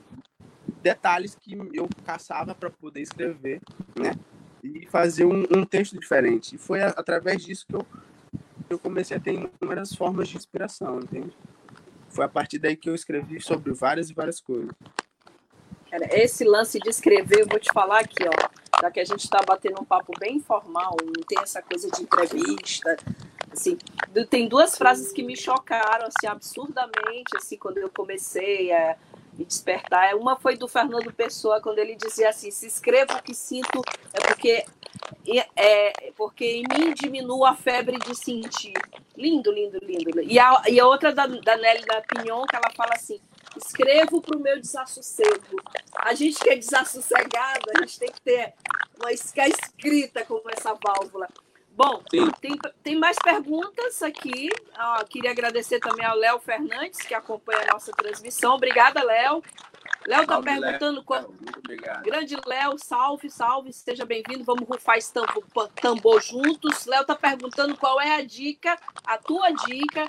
[0.82, 3.62] detalhes que eu caçava para poder escrever,
[3.98, 4.14] né?
[4.64, 6.56] E fazer um, um texto diferente.
[6.56, 7.86] E foi a, através disso que eu,
[8.70, 11.36] eu comecei a ter inúmeras formas de inspiração, entende?
[12.10, 14.72] Foi a partir daí que eu escrevi sobre várias e várias coisas.
[15.90, 18.50] Cara, esse lance de escrever, eu vou te falar aqui, ó,
[18.84, 22.02] já que a gente está batendo um papo bem informal, não tem essa coisa de
[22.02, 22.98] entrevista,
[23.50, 23.78] assim,
[24.30, 28.98] tem duas frases que me chocaram, assim, absurdamente, assim, quando eu comecei a
[29.38, 30.16] me despertar.
[30.16, 33.82] Uma foi do Fernando Pessoa, quando ele dizia assim, se escrevo o que sinto
[34.14, 34.66] é porque
[35.56, 38.74] é, porque em mim diminua a febre de sentir.
[39.16, 40.22] Lindo, lindo, lindo.
[40.22, 43.20] E a, e a outra da, da Nelly da Pinhon, que ela fala assim:
[43.58, 45.62] escrevo para o meu desassossego.
[45.98, 48.54] A gente que é desassossegado, a gente tem que ter
[49.00, 51.28] uma escrita como essa válvula.
[51.76, 52.04] Bom,
[52.40, 54.50] tem, tem mais perguntas aqui.
[54.76, 58.54] Ah, queria agradecer também ao Léo Fernandes, que acompanha a nossa transmissão.
[58.54, 59.42] Obrigada, Léo.
[60.06, 60.98] Léo está perguntando.
[60.98, 61.04] Léo.
[61.04, 61.34] Qual...
[62.04, 64.44] Grande Léo, salve, salve, seja bem-vindo.
[64.44, 66.86] Vamos rufar esse tambor, tambor juntos.
[66.86, 70.08] Léo está perguntando qual é a dica, a tua dica,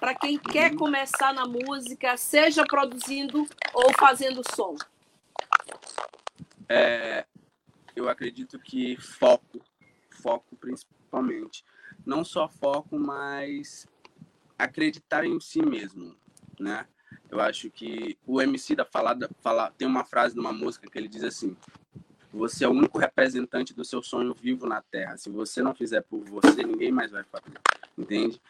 [0.00, 4.76] para quem quer começar na música, seja produzindo ou fazendo som.
[6.68, 7.24] É,
[7.94, 9.60] eu acredito que foco,
[10.10, 11.64] foco principal principalmente.
[12.04, 13.86] Não só foco, mas
[14.58, 16.14] acreditar em si mesmo,
[16.58, 16.86] né?
[17.30, 21.08] Eu acho que o MC da falada fala, tem uma frase numa música que ele
[21.08, 21.56] diz assim:
[22.32, 25.16] você é o único representante do seu sonho vivo na Terra.
[25.16, 27.58] Se você não fizer por você, ninguém mais vai fazer.
[27.96, 28.40] Entende?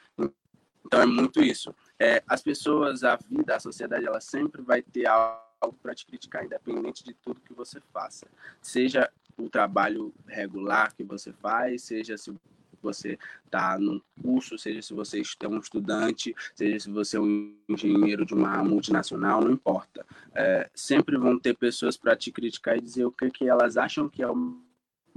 [0.86, 1.74] Então é muito isso.
[1.98, 6.44] É, as pessoas, a vida, a sociedade, ela sempre vai ter algo para te criticar,
[6.44, 8.26] independente de tudo que você faça.
[8.62, 12.32] Seja o trabalho regular que você faz, seja se
[12.80, 17.54] você está num curso, seja se você é um estudante, seja se você é um
[17.68, 20.06] engenheiro de uma multinacional, não importa.
[20.34, 24.08] É, sempre vão ter pessoas para te criticar e dizer o que, que elas acham
[24.08, 24.65] que é o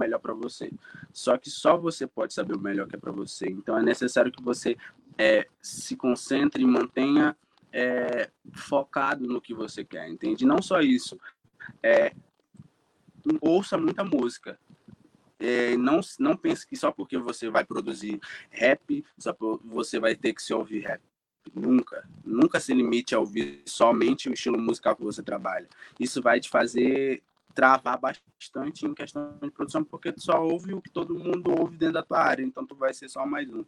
[0.00, 0.72] melhor para você.
[1.12, 3.46] Só que só você pode saber o melhor que é para você.
[3.48, 4.76] Então é necessário que você
[5.18, 7.36] é, se concentre e mantenha
[7.72, 10.44] é, focado no que você quer, entende?
[10.46, 11.18] Não só isso.
[11.82, 12.12] É,
[13.40, 14.58] ouça muita música.
[15.38, 19.34] É, não, não pense que só porque você vai produzir rap, só
[19.64, 21.00] você vai ter que se ouvir rap.
[21.54, 22.08] Nunca.
[22.24, 25.68] Nunca se limite a ouvir somente o estilo musical que você trabalha.
[25.98, 27.22] Isso vai te fazer
[27.54, 31.76] travar bastante em questão de produção, porque tu só ouve o que todo mundo ouve
[31.76, 33.64] dentro da tua área, então tu vai ser só mais um.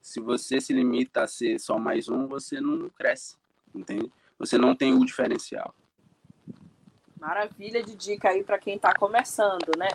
[0.00, 3.36] Se você se limita a ser só mais um, você não cresce,
[3.74, 4.10] entende?
[4.38, 5.74] Você não tem o diferencial.
[7.18, 9.88] Maravilha de dica aí para quem está começando, né?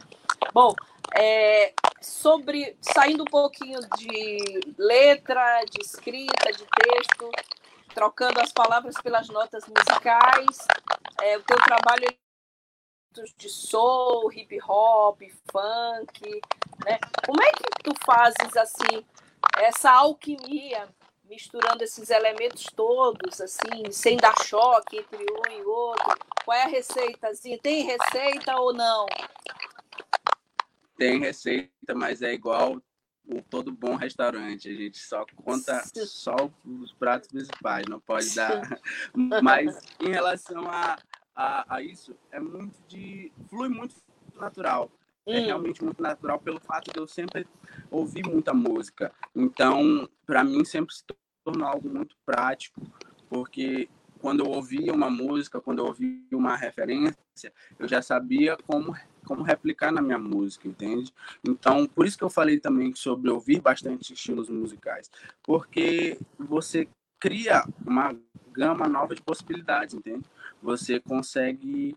[0.52, 0.73] Bom,
[1.15, 7.30] é, sobre saindo um pouquinho de letra, de escrita, de texto,
[7.93, 10.67] trocando as palavras pelas notas musicais,
[11.21, 12.08] é, o teu trabalho
[13.22, 16.42] é de soul, hip hop, funk,
[16.86, 17.00] né?
[17.26, 19.06] Como é que tu fazes assim
[19.58, 20.88] essa alquimia
[21.30, 26.18] misturando esses elementos todos, assim, sem dar choque entre um e outro?
[26.44, 27.60] Qual é a receitazinha?
[27.62, 29.06] Tem receita ou não?
[30.98, 32.82] Tem receita, mas é igual
[33.30, 34.70] o todo bom restaurante.
[34.70, 38.62] A gente só conta só os pratos principais, não pode dar.
[39.44, 40.98] Mas em relação a,
[41.36, 43.32] a, a isso, é muito de.
[43.50, 43.96] flui muito
[44.36, 44.92] natural.
[45.26, 45.46] É hum.
[45.46, 47.46] realmente muito natural pelo fato de eu sempre
[47.92, 49.13] ouvir muita música.
[49.36, 51.04] Então, para mim, sempre se
[51.44, 52.82] tornou algo muito prático,
[53.30, 53.89] porque
[54.20, 59.44] quando eu ouvia uma música, quando eu ouvia uma referência, eu já sabia como como
[59.44, 61.13] replicar na minha música, entende?
[61.48, 65.12] Então, por isso que eu falei também sobre ouvir bastante estilos musicais,
[65.44, 66.88] porque você
[67.20, 68.15] cria uma
[68.52, 70.26] gama nova de possibilidades, entende?
[70.62, 71.95] Você consegue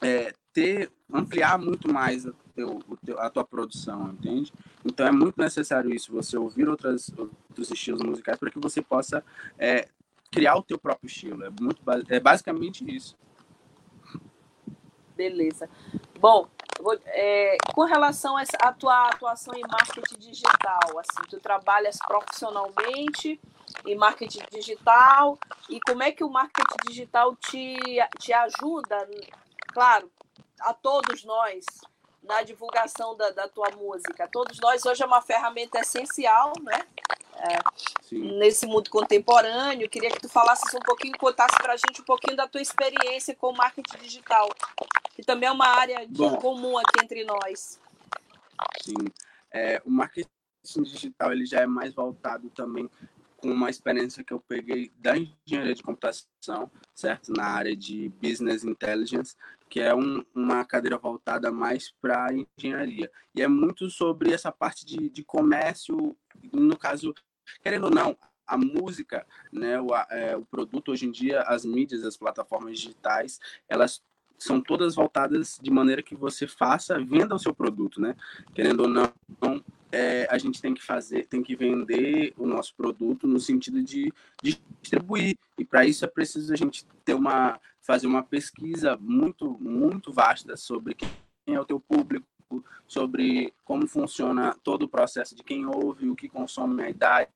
[0.00, 4.52] é, ter ampliar muito mais o teu, a tua produção, entende?
[4.84, 9.24] Então é muito necessário isso, você ouvir outras, outros estilos musicais para que você possa
[9.58, 9.88] é,
[10.30, 11.44] criar o teu próprio estilo.
[11.44, 13.16] É, muito, é basicamente isso.
[15.16, 15.68] Beleza.
[16.18, 16.48] Bom,
[17.06, 23.38] é, com relação à tua atuação em marketing digital, assim, tu trabalhas profissionalmente
[23.86, 25.38] em marketing digital
[25.68, 27.76] e como é que o marketing digital te,
[28.18, 29.08] te ajuda,
[29.72, 30.10] claro,
[30.60, 31.64] a todos nós
[32.22, 34.28] na divulgação da, da tua música.
[34.28, 36.86] Todos nós hoje é uma ferramenta essencial, né?
[37.42, 37.58] É,
[38.14, 39.88] nesse mundo contemporâneo.
[39.88, 43.34] Queria que tu falasses um pouquinho, contasse para a gente um pouquinho da tua experiência
[43.34, 44.50] com o marketing digital,
[45.14, 47.80] que também é uma área de, comum aqui entre nós.
[48.82, 49.06] Sim,
[49.50, 50.28] é, o marketing
[50.82, 52.90] digital ele já é mais voltado também
[53.40, 57.32] com uma experiência que eu peguei da engenharia de computação, certo?
[57.32, 59.34] Na área de business intelligence,
[59.68, 63.10] que é um, uma cadeira voltada mais para engenharia.
[63.34, 66.16] E é muito sobre essa parte de, de comércio,
[66.52, 67.14] no caso,
[67.62, 72.04] querendo ou não, a música, né, o, é, o produto hoje em dia, as mídias,
[72.04, 74.02] as plataformas digitais, elas
[74.36, 78.16] são todas voltadas de maneira que você faça, venda o seu produto, né?
[78.54, 79.12] Querendo ou não,
[79.92, 84.12] é, a gente tem que fazer, tem que vender o nosso produto no sentido de,
[84.42, 85.36] de distribuir.
[85.58, 90.56] E para isso é preciso a gente ter uma, fazer uma pesquisa muito, muito vasta
[90.56, 91.08] sobre quem
[91.48, 92.26] é o teu público,
[92.86, 97.30] sobre como funciona todo o processo de quem ouve, o que consome a idade.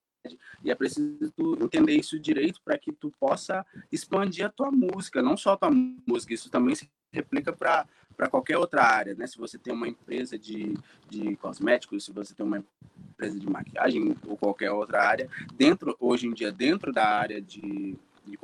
[0.62, 5.36] E é preciso entender isso direito para que tu possa expandir a tua música, não
[5.36, 9.26] só a tua música, isso também se replica para para qualquer outra área, né?
[9.26, 10.74] Se você tem uma empresa de,
[11.08, 12.62] de cosméticos, se você tem uma
[13.10, 17.96] empresa de maquiagem ou qualquer outra área, dentro hoje em dia dentro da área de,
[18.24, 18.38] de,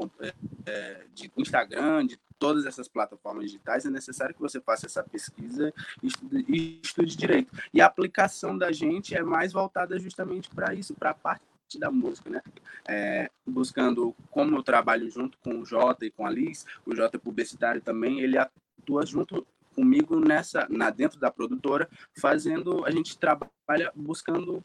[0.66, 5.72] é, de Instagram, de todas essas plataformas digitais, é necessário que você faça essa pesquisa
[6.02, 7.54] e estude, estude direito.
[7.72, 11.42] E a aplicação da gente é mais voltada justamente para isso, para a parte
[11.78, 12.42] da música, né?
[12.88, 17.16] É, buscando como eu trabalho junto com o Jota e com a Liz, o Jota
[17.16, 19.46] é publicitário também, ele atua junto
[19.80, 24.62] comigo nessa, na dentro da produtora, fazendo, a gente trabalha buscando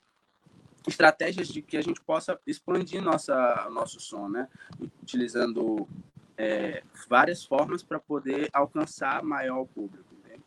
[0.86, 4.50] estratégias de que a gente possa expandir nossa nosso som, né?
[5.02, 5.88] Utilizando
[6.38, 10.14] é, várias formas para poder alcançar maior público.
[10.26, 10.38] Né?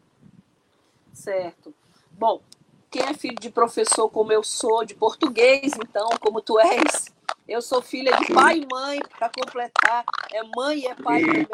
[1.14, 1.74] Certo.
[2.12, 2.42] Bom,
[2.90, 7.06] quem é filho de professor como eu sou, de português, então, como tu és,
[7.48, 11.46] eu sou filha de pai e mãe, para completar, é mãe e é pai também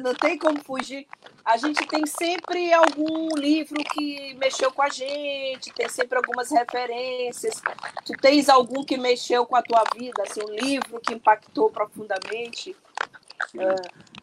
[0.00, 1.06] não tem como fugir.
[1.44, 7.60] A gente tem sempre algum livro que mexeu com a gente, tem sempre algumas referências.
[8.04, 12.76] Tu tens algum que mexeu com a tua vida, assim, um livro que impactou profundamente?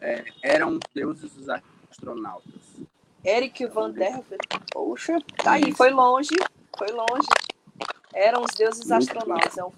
[0.02, 2.54] É, eram deuses dos astronautas.
[3.24, 4.22] Eric Van Der
[4.72, 6.36] Poxa, tá aí, foi longe,
[6.78, 7.28] foi longe.
[8.14, 9.58] Eram os deuses astronautas.
[9.58, 9.72] É um...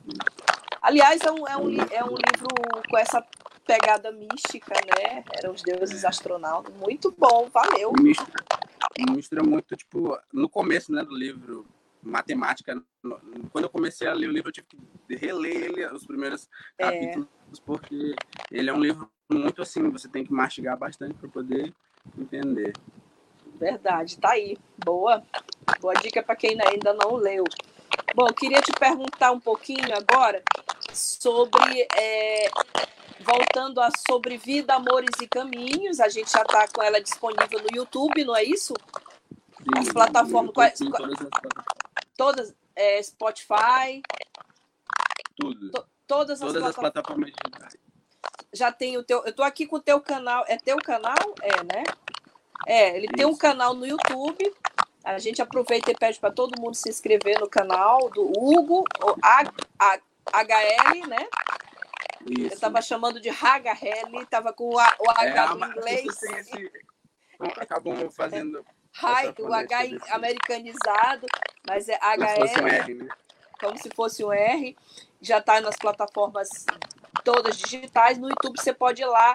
[0.82, 2.48] Aliás, é um, é, um, é um livro
[2.90, 3.26] com essa
[3.66, 5.24] pegada mística, né?
[5.34, 6.74] Eram os deuses astronautas.
[6.76, 7.94] Muito bom, valeu.
[8.00, 8.44] Mistura,
[9.12, 11.66] mistura muito, tipo, no começo né, do livro,
[12.02, 12.82] matemática.
[13.52, 16.84] Quando eu comecei a ler o livro, eu tive que reler ele, os primeiros é.
[16.84, 17.28] capítulos,
[17.66, 18.16] porque
[18.52, 21.74] ele é um livro muito assim, você tem que mastigar bastante para poder
[22.18, 22.74] entender.
[23.56, 24.58] Verdade, tá aí.
[24.84, 25.24] Boa.
[25.80, 27.44] Boa dica para quem ainda não leu.
[28.16, 30.42] Bom, queria te perguntar um pouquinho agora
[30.92, 32.50] sobre é,
[33.22, 36.00] voltando a sobre vida, amores e caminhos.
[36.00, 38.74] A gente já está com ela disponível no YouTube, não é isso?
[39.58, 40.54] Sim, as plataformas.
[40.54, 41.28] Quais, sim, todas, as
[42.18, 44.02] todas é, Spotify.
[45.36, 45.72] Tudo.
[45.72, 47.78] To, todas, todas as, plataformas digitais.
[48.54, 49.20] Já tem o teu.
[49.20, 50.44] Eu estou aqui com o teu canal.
[50.48, 51.16] É teu canal?
[51.42, 51.84] É, né?
[52.68, 53.16] É, ele isso.
[53.16, 54.54] tem um canal no YouTube.
[55.04, 59.16] A gente aproveita e pede para todo mundo se inscrever no canal do Hugo, o
[60.32, 61.28] HL, né?
[62.28, 62.42] Isso.
[62.42, 66.24] Eu estava chamando de Hagarelli, estava com o, H é, em inglês.
[66.24, 66.72] Esse...
[67.58, 68.66] Acabam fazendo.
[68.98, 69.78] Hi, o H
[70.12, 71.28] americanizado,
[71.68, 72.62] mas é HL.
[72.62, 73.08] Um R, né?
[73.60, 74.76] Como se fosse um R.
[75.22, 76.50] Já está nas plataformas
[77.24, 78.18] todas digitais.
[78.18, 79.34] No YouTube você pode ir lá,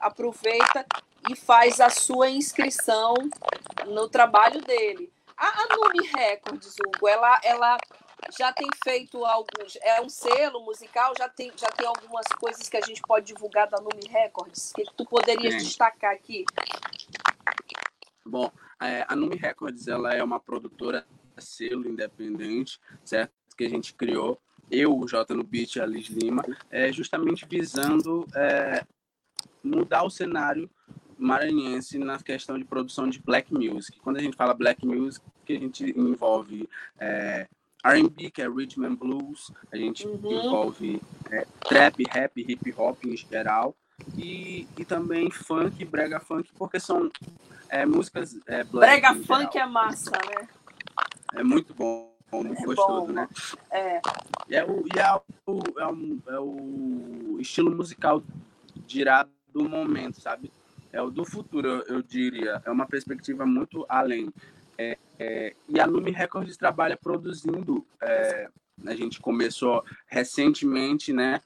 [0.00, 0.84] aproveita
[1.30, 3.14] e faz a sua inscrição
[3.86, 5.12] no trabalho dele.
[5.36, 7.76] A Anumi Records, Hugo, ela, ela
[8.38, 9.76] já tem feito alguns.
[9.82, 13.68] É um selo musical, já tem, já tem algumas coisas que a gente pode divulgar
[13.68, 15.60] da Numi Records, que tu poderias Sim.
[15.60, 16.44] destacar aqui.
[18.24, 18.50] Bom,
[18.80, 21.06] é, a Numi Records ela é uma produtora
[21.38, 23.32] selo independente, certo?
[23.56, 27.46] Que a gente criou, eu, o Jota no Beat e a Liz Lima, é, justamente
[27.46, 28.84] visando é,
[29.62, 30.68] mudar o cenário
[31.18, 33.98] maranhense na questão de produção de black music.
[34.00, 36.68] Quando a gente fala black music, que a gente envolve
[36.98, 37.48] é,
[37.92, 40.32] R&B, que é Rhythm and Blues, a gente uhum.
[40.32, 43.74] envolve é, trap, rap, hip hop em geral,
[44.16, 47.10] e, e também funk, brega funk, porque são
[47.68, 49.68] é, músicas é, Brega funk geral.
[49.68, 50.48] é massa, né?
[51.34, 53.28] É muito bom, muito é gostoso, bom, né?
[53.70, 54.00] É.
[54.48, 55.12] E é o, e é
[55.46, 58.22] o, é o, é o estilo musical
[58.86, 60.52] dirá do momento, sabe?
[60.92, 62.62] É o do futuro, eu, eu diria.
[62.64, 64.32] É uma perspectiva muito além.
[64.78, 67.86] É, é, e a Lume Records trabalha produzindo.
[68.00, 68.48] É,
[68.84, 71.40] a gente começou recentemente, né?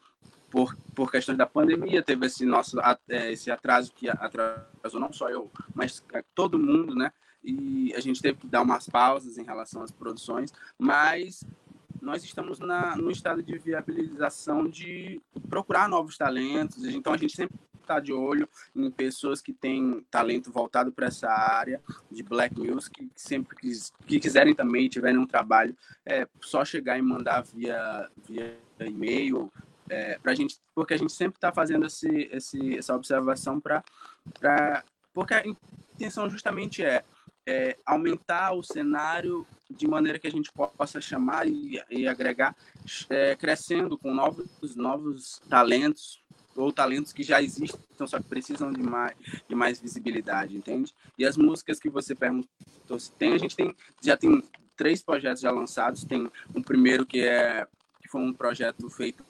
[0.51, 2.77] Por, por questões da pandemia, teve esse nosso
[3.09, 6.03] é, esse atraso que atrasou não só eu, mas
[6.35, 7.13] todo mundo, né?
[7.43, 11.45] E a gente teve que dar umas pausas em relação às produções, mas
[12.03, 16.85] nós estamos na, no estado de viabilização de procurar novos talentos.
[16.85, 17.57] Então a gente sempre
[17.91, 23.07] está de olho em pessoas que têm talento voltado para essa área de black music,
[23.09, 25.77] que sempre quis, que quiserem também, tiverem um trabalho,
[26.07, 29.53] é só chegar e mandar via, via e-mail,
[29.89, 33.83] é, para a gente, porque a gente sempre está fazendo esse, esse, essa observação para,
[35.13, 37.05] porque a intenção justamente é,
[37.45, 42.55] é, aumentar o cenário de maneira que a gente possa chamar e, e agregar,
[43.09, 46.23] é, crescendo com novos, novos talentos,
[46.57, 49.17] ou talentos que já existem, então só que precisam de mais,
[49.49, 50.95] de mais visibilidade, entende?
[51.19, 54.43] E as músicas que você perguntou se tem, a gente tem, já tem
[54.77, 57.67] três projetos já lançados, tem um primeiro que é
[58.03, 59.25] que foi um projeto feito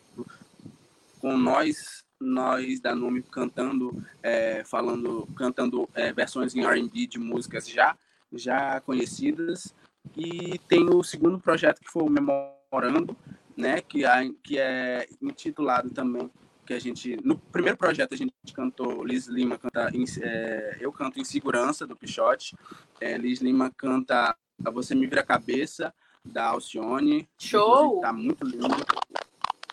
[1.21, 7.67] com nós nós da Nome cantando é, falando cantando é, versões em R&B de músicas
[7.67, 7.97] já
[8.33, 9.75] já conhecidas
[10.17, 13.17] e tem o segundo projeto que foi o Memorando
[13.57, 14.03] né que
[14.43, 16.31] que é intitulado também
[16.71, 19.91] que a gente no primeiro projeto a gente cantou Liz Lima canta
[20.23, 22.55] é, eu canto em segurança do Pichote
[23.01, 24.37] é, Liz Lima canta
[24.73, 25.93] você me vira a cabeça
[26.25, 27.27] da Alcione.
[27.39, 28.03] Show!
[28.03, 28.69] Tá muito lindo.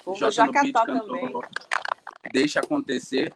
[0.05, 1.33] Vou já cantar também.
[2.31, 3.31] Deixa acontecer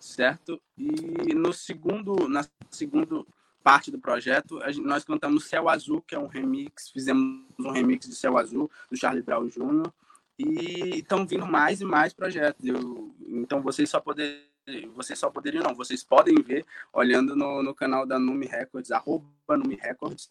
[0.00, 0.58] certo?
[0.78, 3.26] E no segundo na segundo
[3.62, 8.08] parte do projeto gente, nós cantamos Céu Azul que é um remix fizemos um remix
[8.08, 9.92] de Céu Azul do Charlie Brown Jr
[10.38, 12.64] e estão vindo mais e mais projetos.
[12.64, 17.74] Eu, então vocês só poderiam, vocês só poderiam não, vocês podem ver olhando no, no
[17.74, 19.26] canal da Numi Records, arroba
[19.56, 20.30] Numi Records,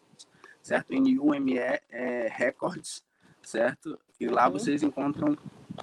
[0.62, 0.94] certo?
[0.94, 1.58] N-U-M-E
[1.90, 3.04] é, Records,
[3.42, 3.98] certo?
[4.20, 4.54] E lá uhum.
[4.54, 5.38] vocês encontram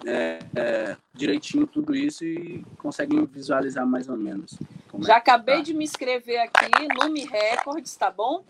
[0.06, 4.56] é, é, direitinho tudo isso e conseguem visualizar mais ou menos.
[5.00, 5.62] Já acabei tá.
[5.62, 8.44] de me inscrever aqui, Numi Records, tá bom?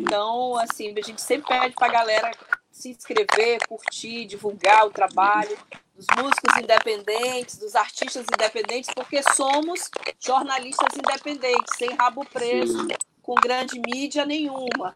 [0.00, 2.30] Então, assim, a gente sempre pede pra galera
[2.76, 5.56] se inscrever, curtir, divulgar o trabalho
[5.94, 12.88] dos músicos independentes, dos artistas independentes, porque somos jornalistas independentes, sem rabo preso, Sim.
[13.22, 14.94] com grande mídia nenhuma.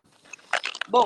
[0.88, 1.04] Bom,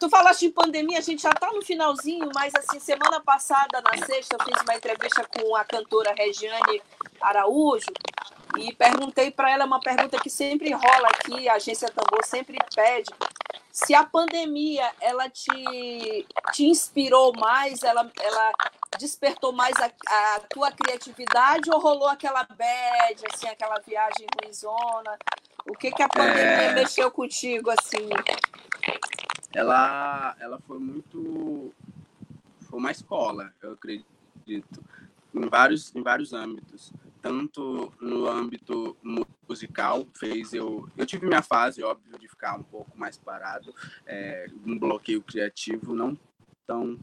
[0.00, 4.04] tu falaste de pandemia, a gente já está no finalzinho, mas assim, semana passada, na
[4.04, 6.82] sexta, eu fiz uma entrevista com a cantora Regiane
[7.20, 7.92] Araújo
[8.58, 13.10] e perguntei para ela uma pergunta que sempre rola aqui, a agência Tambor sempre pede,
[13.76, 15.52] se a pandemia ela te,
[16.54, 18.52] te inspirou mais, ela, ela
[18.98, 19.84] despertou mais a,
[20.36, 25.18] a tua criatividade ou rolou aquela bad, assim, aquela viagem ruizona?
[25.68, 26.74] O que, que a pandemia é...
[26.74, 28.08] mexeu contigo, assim?
[29.54, 31.70] Ela, ela foi muito...
[32.62, 34.82] Foi uma escola, eu acredito,
[35.34, 36.94] em vários, em vários âmbitos
[37.26, 38.96] tanto no âmbito
[39.48, 40.88] musical, fez eu.
[40.96, 43.74] Eu tive minha fase, óbvio, de ficar um pouco mais parado,
[44.06, 46.16] é, um bloqueio criativo, não
[46.64, 46.96] tão,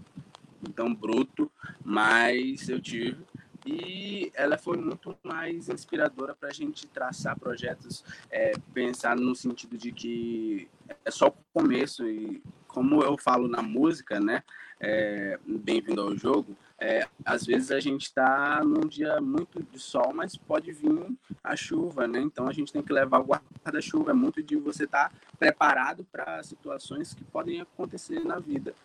[0.74, 1.52] tão bruto,
[1.84, 3.18] mas eu tive.
[3.66, 9.78] E ela foi muito mais inspiradora para a gente traçar projetos, é, pensar no sentido
[9.78, 10.70] de que
[11.04, 14.42] é só o começo e como eu falo na música, né?
[14.80, 20.14] É, Bem-vindo ao jogo é, às vezes a gente está num dia muito de sol,
[20.14, 22.20] mas pode vir a chuva, né?
[22.20, 24.12] Então a gente tem que levar o guarda-chuva.
[24.12, 28.76] É muito de você estar tá preparado para situações que podem acontecer na vida.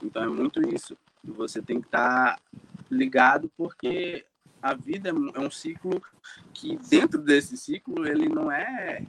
[0.00, 0.96] Então é muito isso.
[1.24, 2.40] Você tem que estar tá
[2.88, 4.24] ligado porque
[4.62, 6.00] a vida é um ciclo
[6.54, 9.02] que dentro desse ciclo ele não é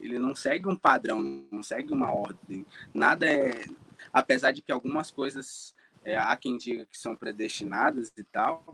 [0.00, 2.66] ele não segue um padrão, não segue uma ordem.
[2.92, 3.64] Nada é
[4.12, 5.73] apesar de que algumas coisas
[6.04, 8.64] é, há quem diga que são predestinadas e tal.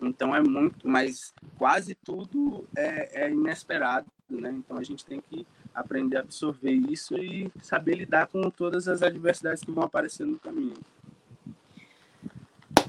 [0.00, 4.50] Então é muito, mas quase tudo é, é inesperado, né?
[4.50, 9.02] Então a gente tem que aprender a absorver isso e saber lidar com todas as
[9.02, 10.74] adversidades que vão aparecer no caminho.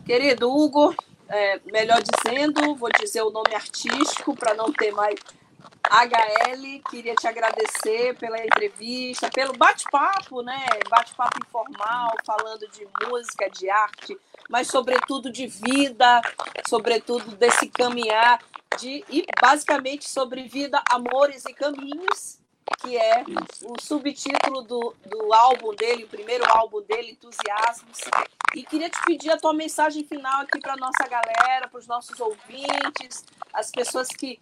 [0.05, 0.93] Querido Hugo,
[1.27, 5.15] é, melhor dizendo, vou dizer o nome artístico para não ter mais
[5.89, 10.65] HL, queria te agradecer pela entrevista, pelo bate-papo, né?
[10.89, 14.17] Bate-papo informal, falando de música, de arte,
[14.49, 16.21] mas sobretudo de vida,
[16.67, 18.39] sobretudo desse caminhar
[18.77, 22.39] de e basicamente sobre vida, amores e caminhos,
[22.79, 23.23] que é
[23.63, 27.99] o subtítulo do, do álbum dele, o primeiro álbum dele, Entusiasmos.
[28.55, 32.19] E queria te pedir a tua mensagem final aqui para nossa galera, para os nossos
[32.19, 34.39] ouvintes, as pessoas que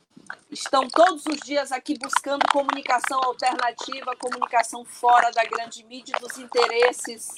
[0.49, 7.29] estão todos os dias aqui buscando comunicação alternativa, comunicação fora da grande mídia, dos interesses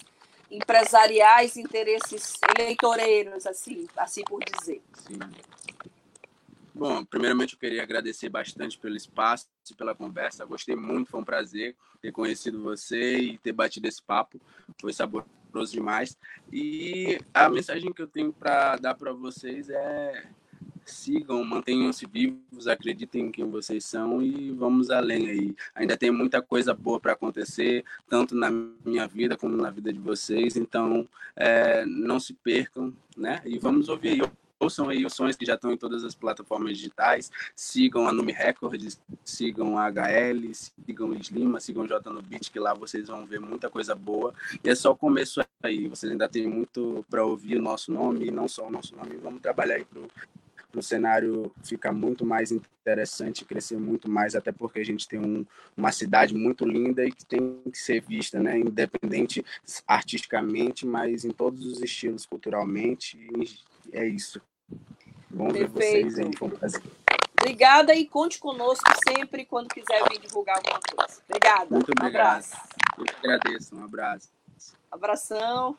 [0.51, 4.81] empresariais, interesses eleitoreiros, assim, assim por dizer.
[5.07, 5.19] Sim.
[6.77, 10.45] Bom, primeiramente eu queria agradecer bastante pelo espaço e pela conversa.
[10.45, 14.41] Gostei muito, foi um prazer ter conhecido você e ter batido esse papo.
[14.81, 16.17] Foi saboroso demais.
[16.51, 20.27] E a mensagem que eu tenho para dar para vocês é
[20.83, 25.55] sigam, mantenham-se vivos, acreditem em quem vocês são e vamos além aí.
[25.73, 29.99] Ainda tem muita coisa boa para acontecer, tanto na minha vida como na vida de
[29.99, 30.57] vocês.
[30.57, 31.07] Então,
[31.37, 33.41] é, não se percam, né?
[33.45, 34.21] E vamos ouvir aí
[34.59, 38.31] ouçam aí os sons que já estão em todas as plataformas digitais, sigam a Numi
[38.31, 43.07] Records, sigam a HL, sigam o Slima, sigam o J no Beat, que lá vocês
[43.07, 44.33] vão ver muita coisa boa.
[44.63, 48.31] E é só o começo aí, vocês ainda tem muito para ouvir o nosso nome,
[48.31, 50.07] não só o nosso nome, vamos trabalhar aí pro
[50.79, 55.45] o cenário ficar muito mais interessante, crescer muito mais, até porque a gente tem um,
[55.75, 58.59] uma cidade muito linda e que tem que ser vista, né?
[58.59, 59.43] Independente
[59.87, 63.17] artisticamente, mas em todos os estilos, culturalmente.
[63.91, 64.41] É isso.
[65.29, 65.73] Bom Perfeito.
[65.73, 66.37] ver vocês?
[66.37, 66.81] Foi um prazer.
[67.39, 71.21] Obrigada e conte conosco sempre quando quiser vir divulgar alguma coisa.
[71.29, 71.67] Obrigada.
[71.69, 71.91] Muito.
[72.01, 72.55] Um abraço.
[72.97, 73.75] Eu que agradeço.
[73.75, 74.29] Um abraço.
[74.91, 75.77] Abração.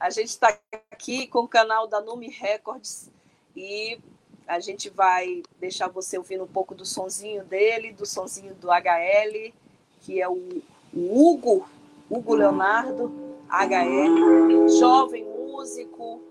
[0.00, 0.58] A gente está
[0.90, 3.10] aqui com o canal da Numi Records
[3.54, 4.00] e
[4.48, 9.52] a gente vai deixar você ouvindo um pouco do sonzinho dele, do sonzinho do HL,
[10.00, 10.62] que é o,
[10.92, 11.68] o Hugo,
[12.10, 16.22] Hugo Leonardo, HL, jovem músico,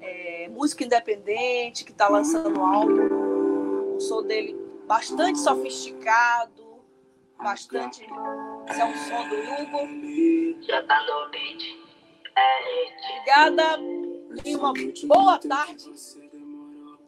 [0.00, 3.94] é, músico independente, que está lançando álbum.
[3.94, 6.82] O som dele bastante sofisticado,
[7.36, 8.06] bastante.
[8.70, 10.62] Esse é um som do Hugo.
[10.62, 11.62] Já tá no beat.
[13.10, 13.78] Obrigada
[14.42, 14.72] e uma
[15.04, 15.92] boa tarde.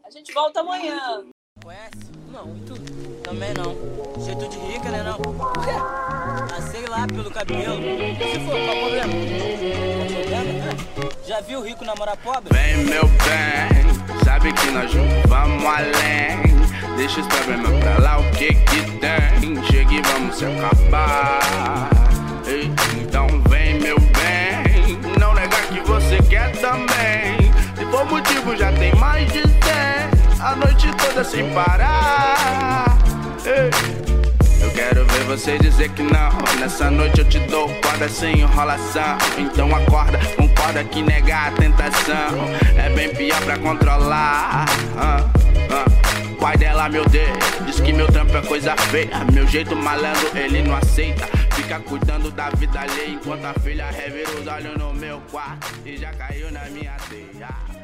[0.05, 1.25] A gente volta amanhã.
[1.63, 2.13] Conhece?
[2.31, 2.75] Não, tu
[3.23, 3.75] também não.
[4.23, 6.04] Jeito de rica, né não?
[7.07, 7.83] Pelo cabelo.
[8.19, 9.13] Se for, qual problema?
[10.25, 11.15] problema?
[11.27, 12.49] Já viu rico namorar pobre?
[12.51, 14.91] Vem, meu bem, sabe que nós
[15.27, 16.97] vamos além.
[16.97, 19.65] Deixa os problemas pra lá, o que que tem?
[19.65, 21.91] Chega e vamos se acabar.
[22.97, 27.53] Então vem, meu bem, não negar que você quer também.
[27.77, 30.41] Se for motivo, já tem mais de 10.
[30.41, 32.97] A noite toda sem parar.
[33.45, 34.14] Eu
[34.75, 36.31] quero ver você dizer que não.
[36.59, 39.17] Nessa noite eu te dou corda sem enrolação.
[39.39, 44.67] Então acorda, concorda que negar a tentação é bem pior pra controlar.
[44.95, 45.45] Uh.
[46.45, 49.25] Pai dela, meu Deus, diz que meu trampo é coisa feia.
[49.33, 51.27] Meu jeito malandro, ele não aceita.
[51.55, 55.97] Fica cuidando da vida alheia enquanto a filha revira os olhos no meu quarto e
[55.97, 57.84] já caiu na minha teia.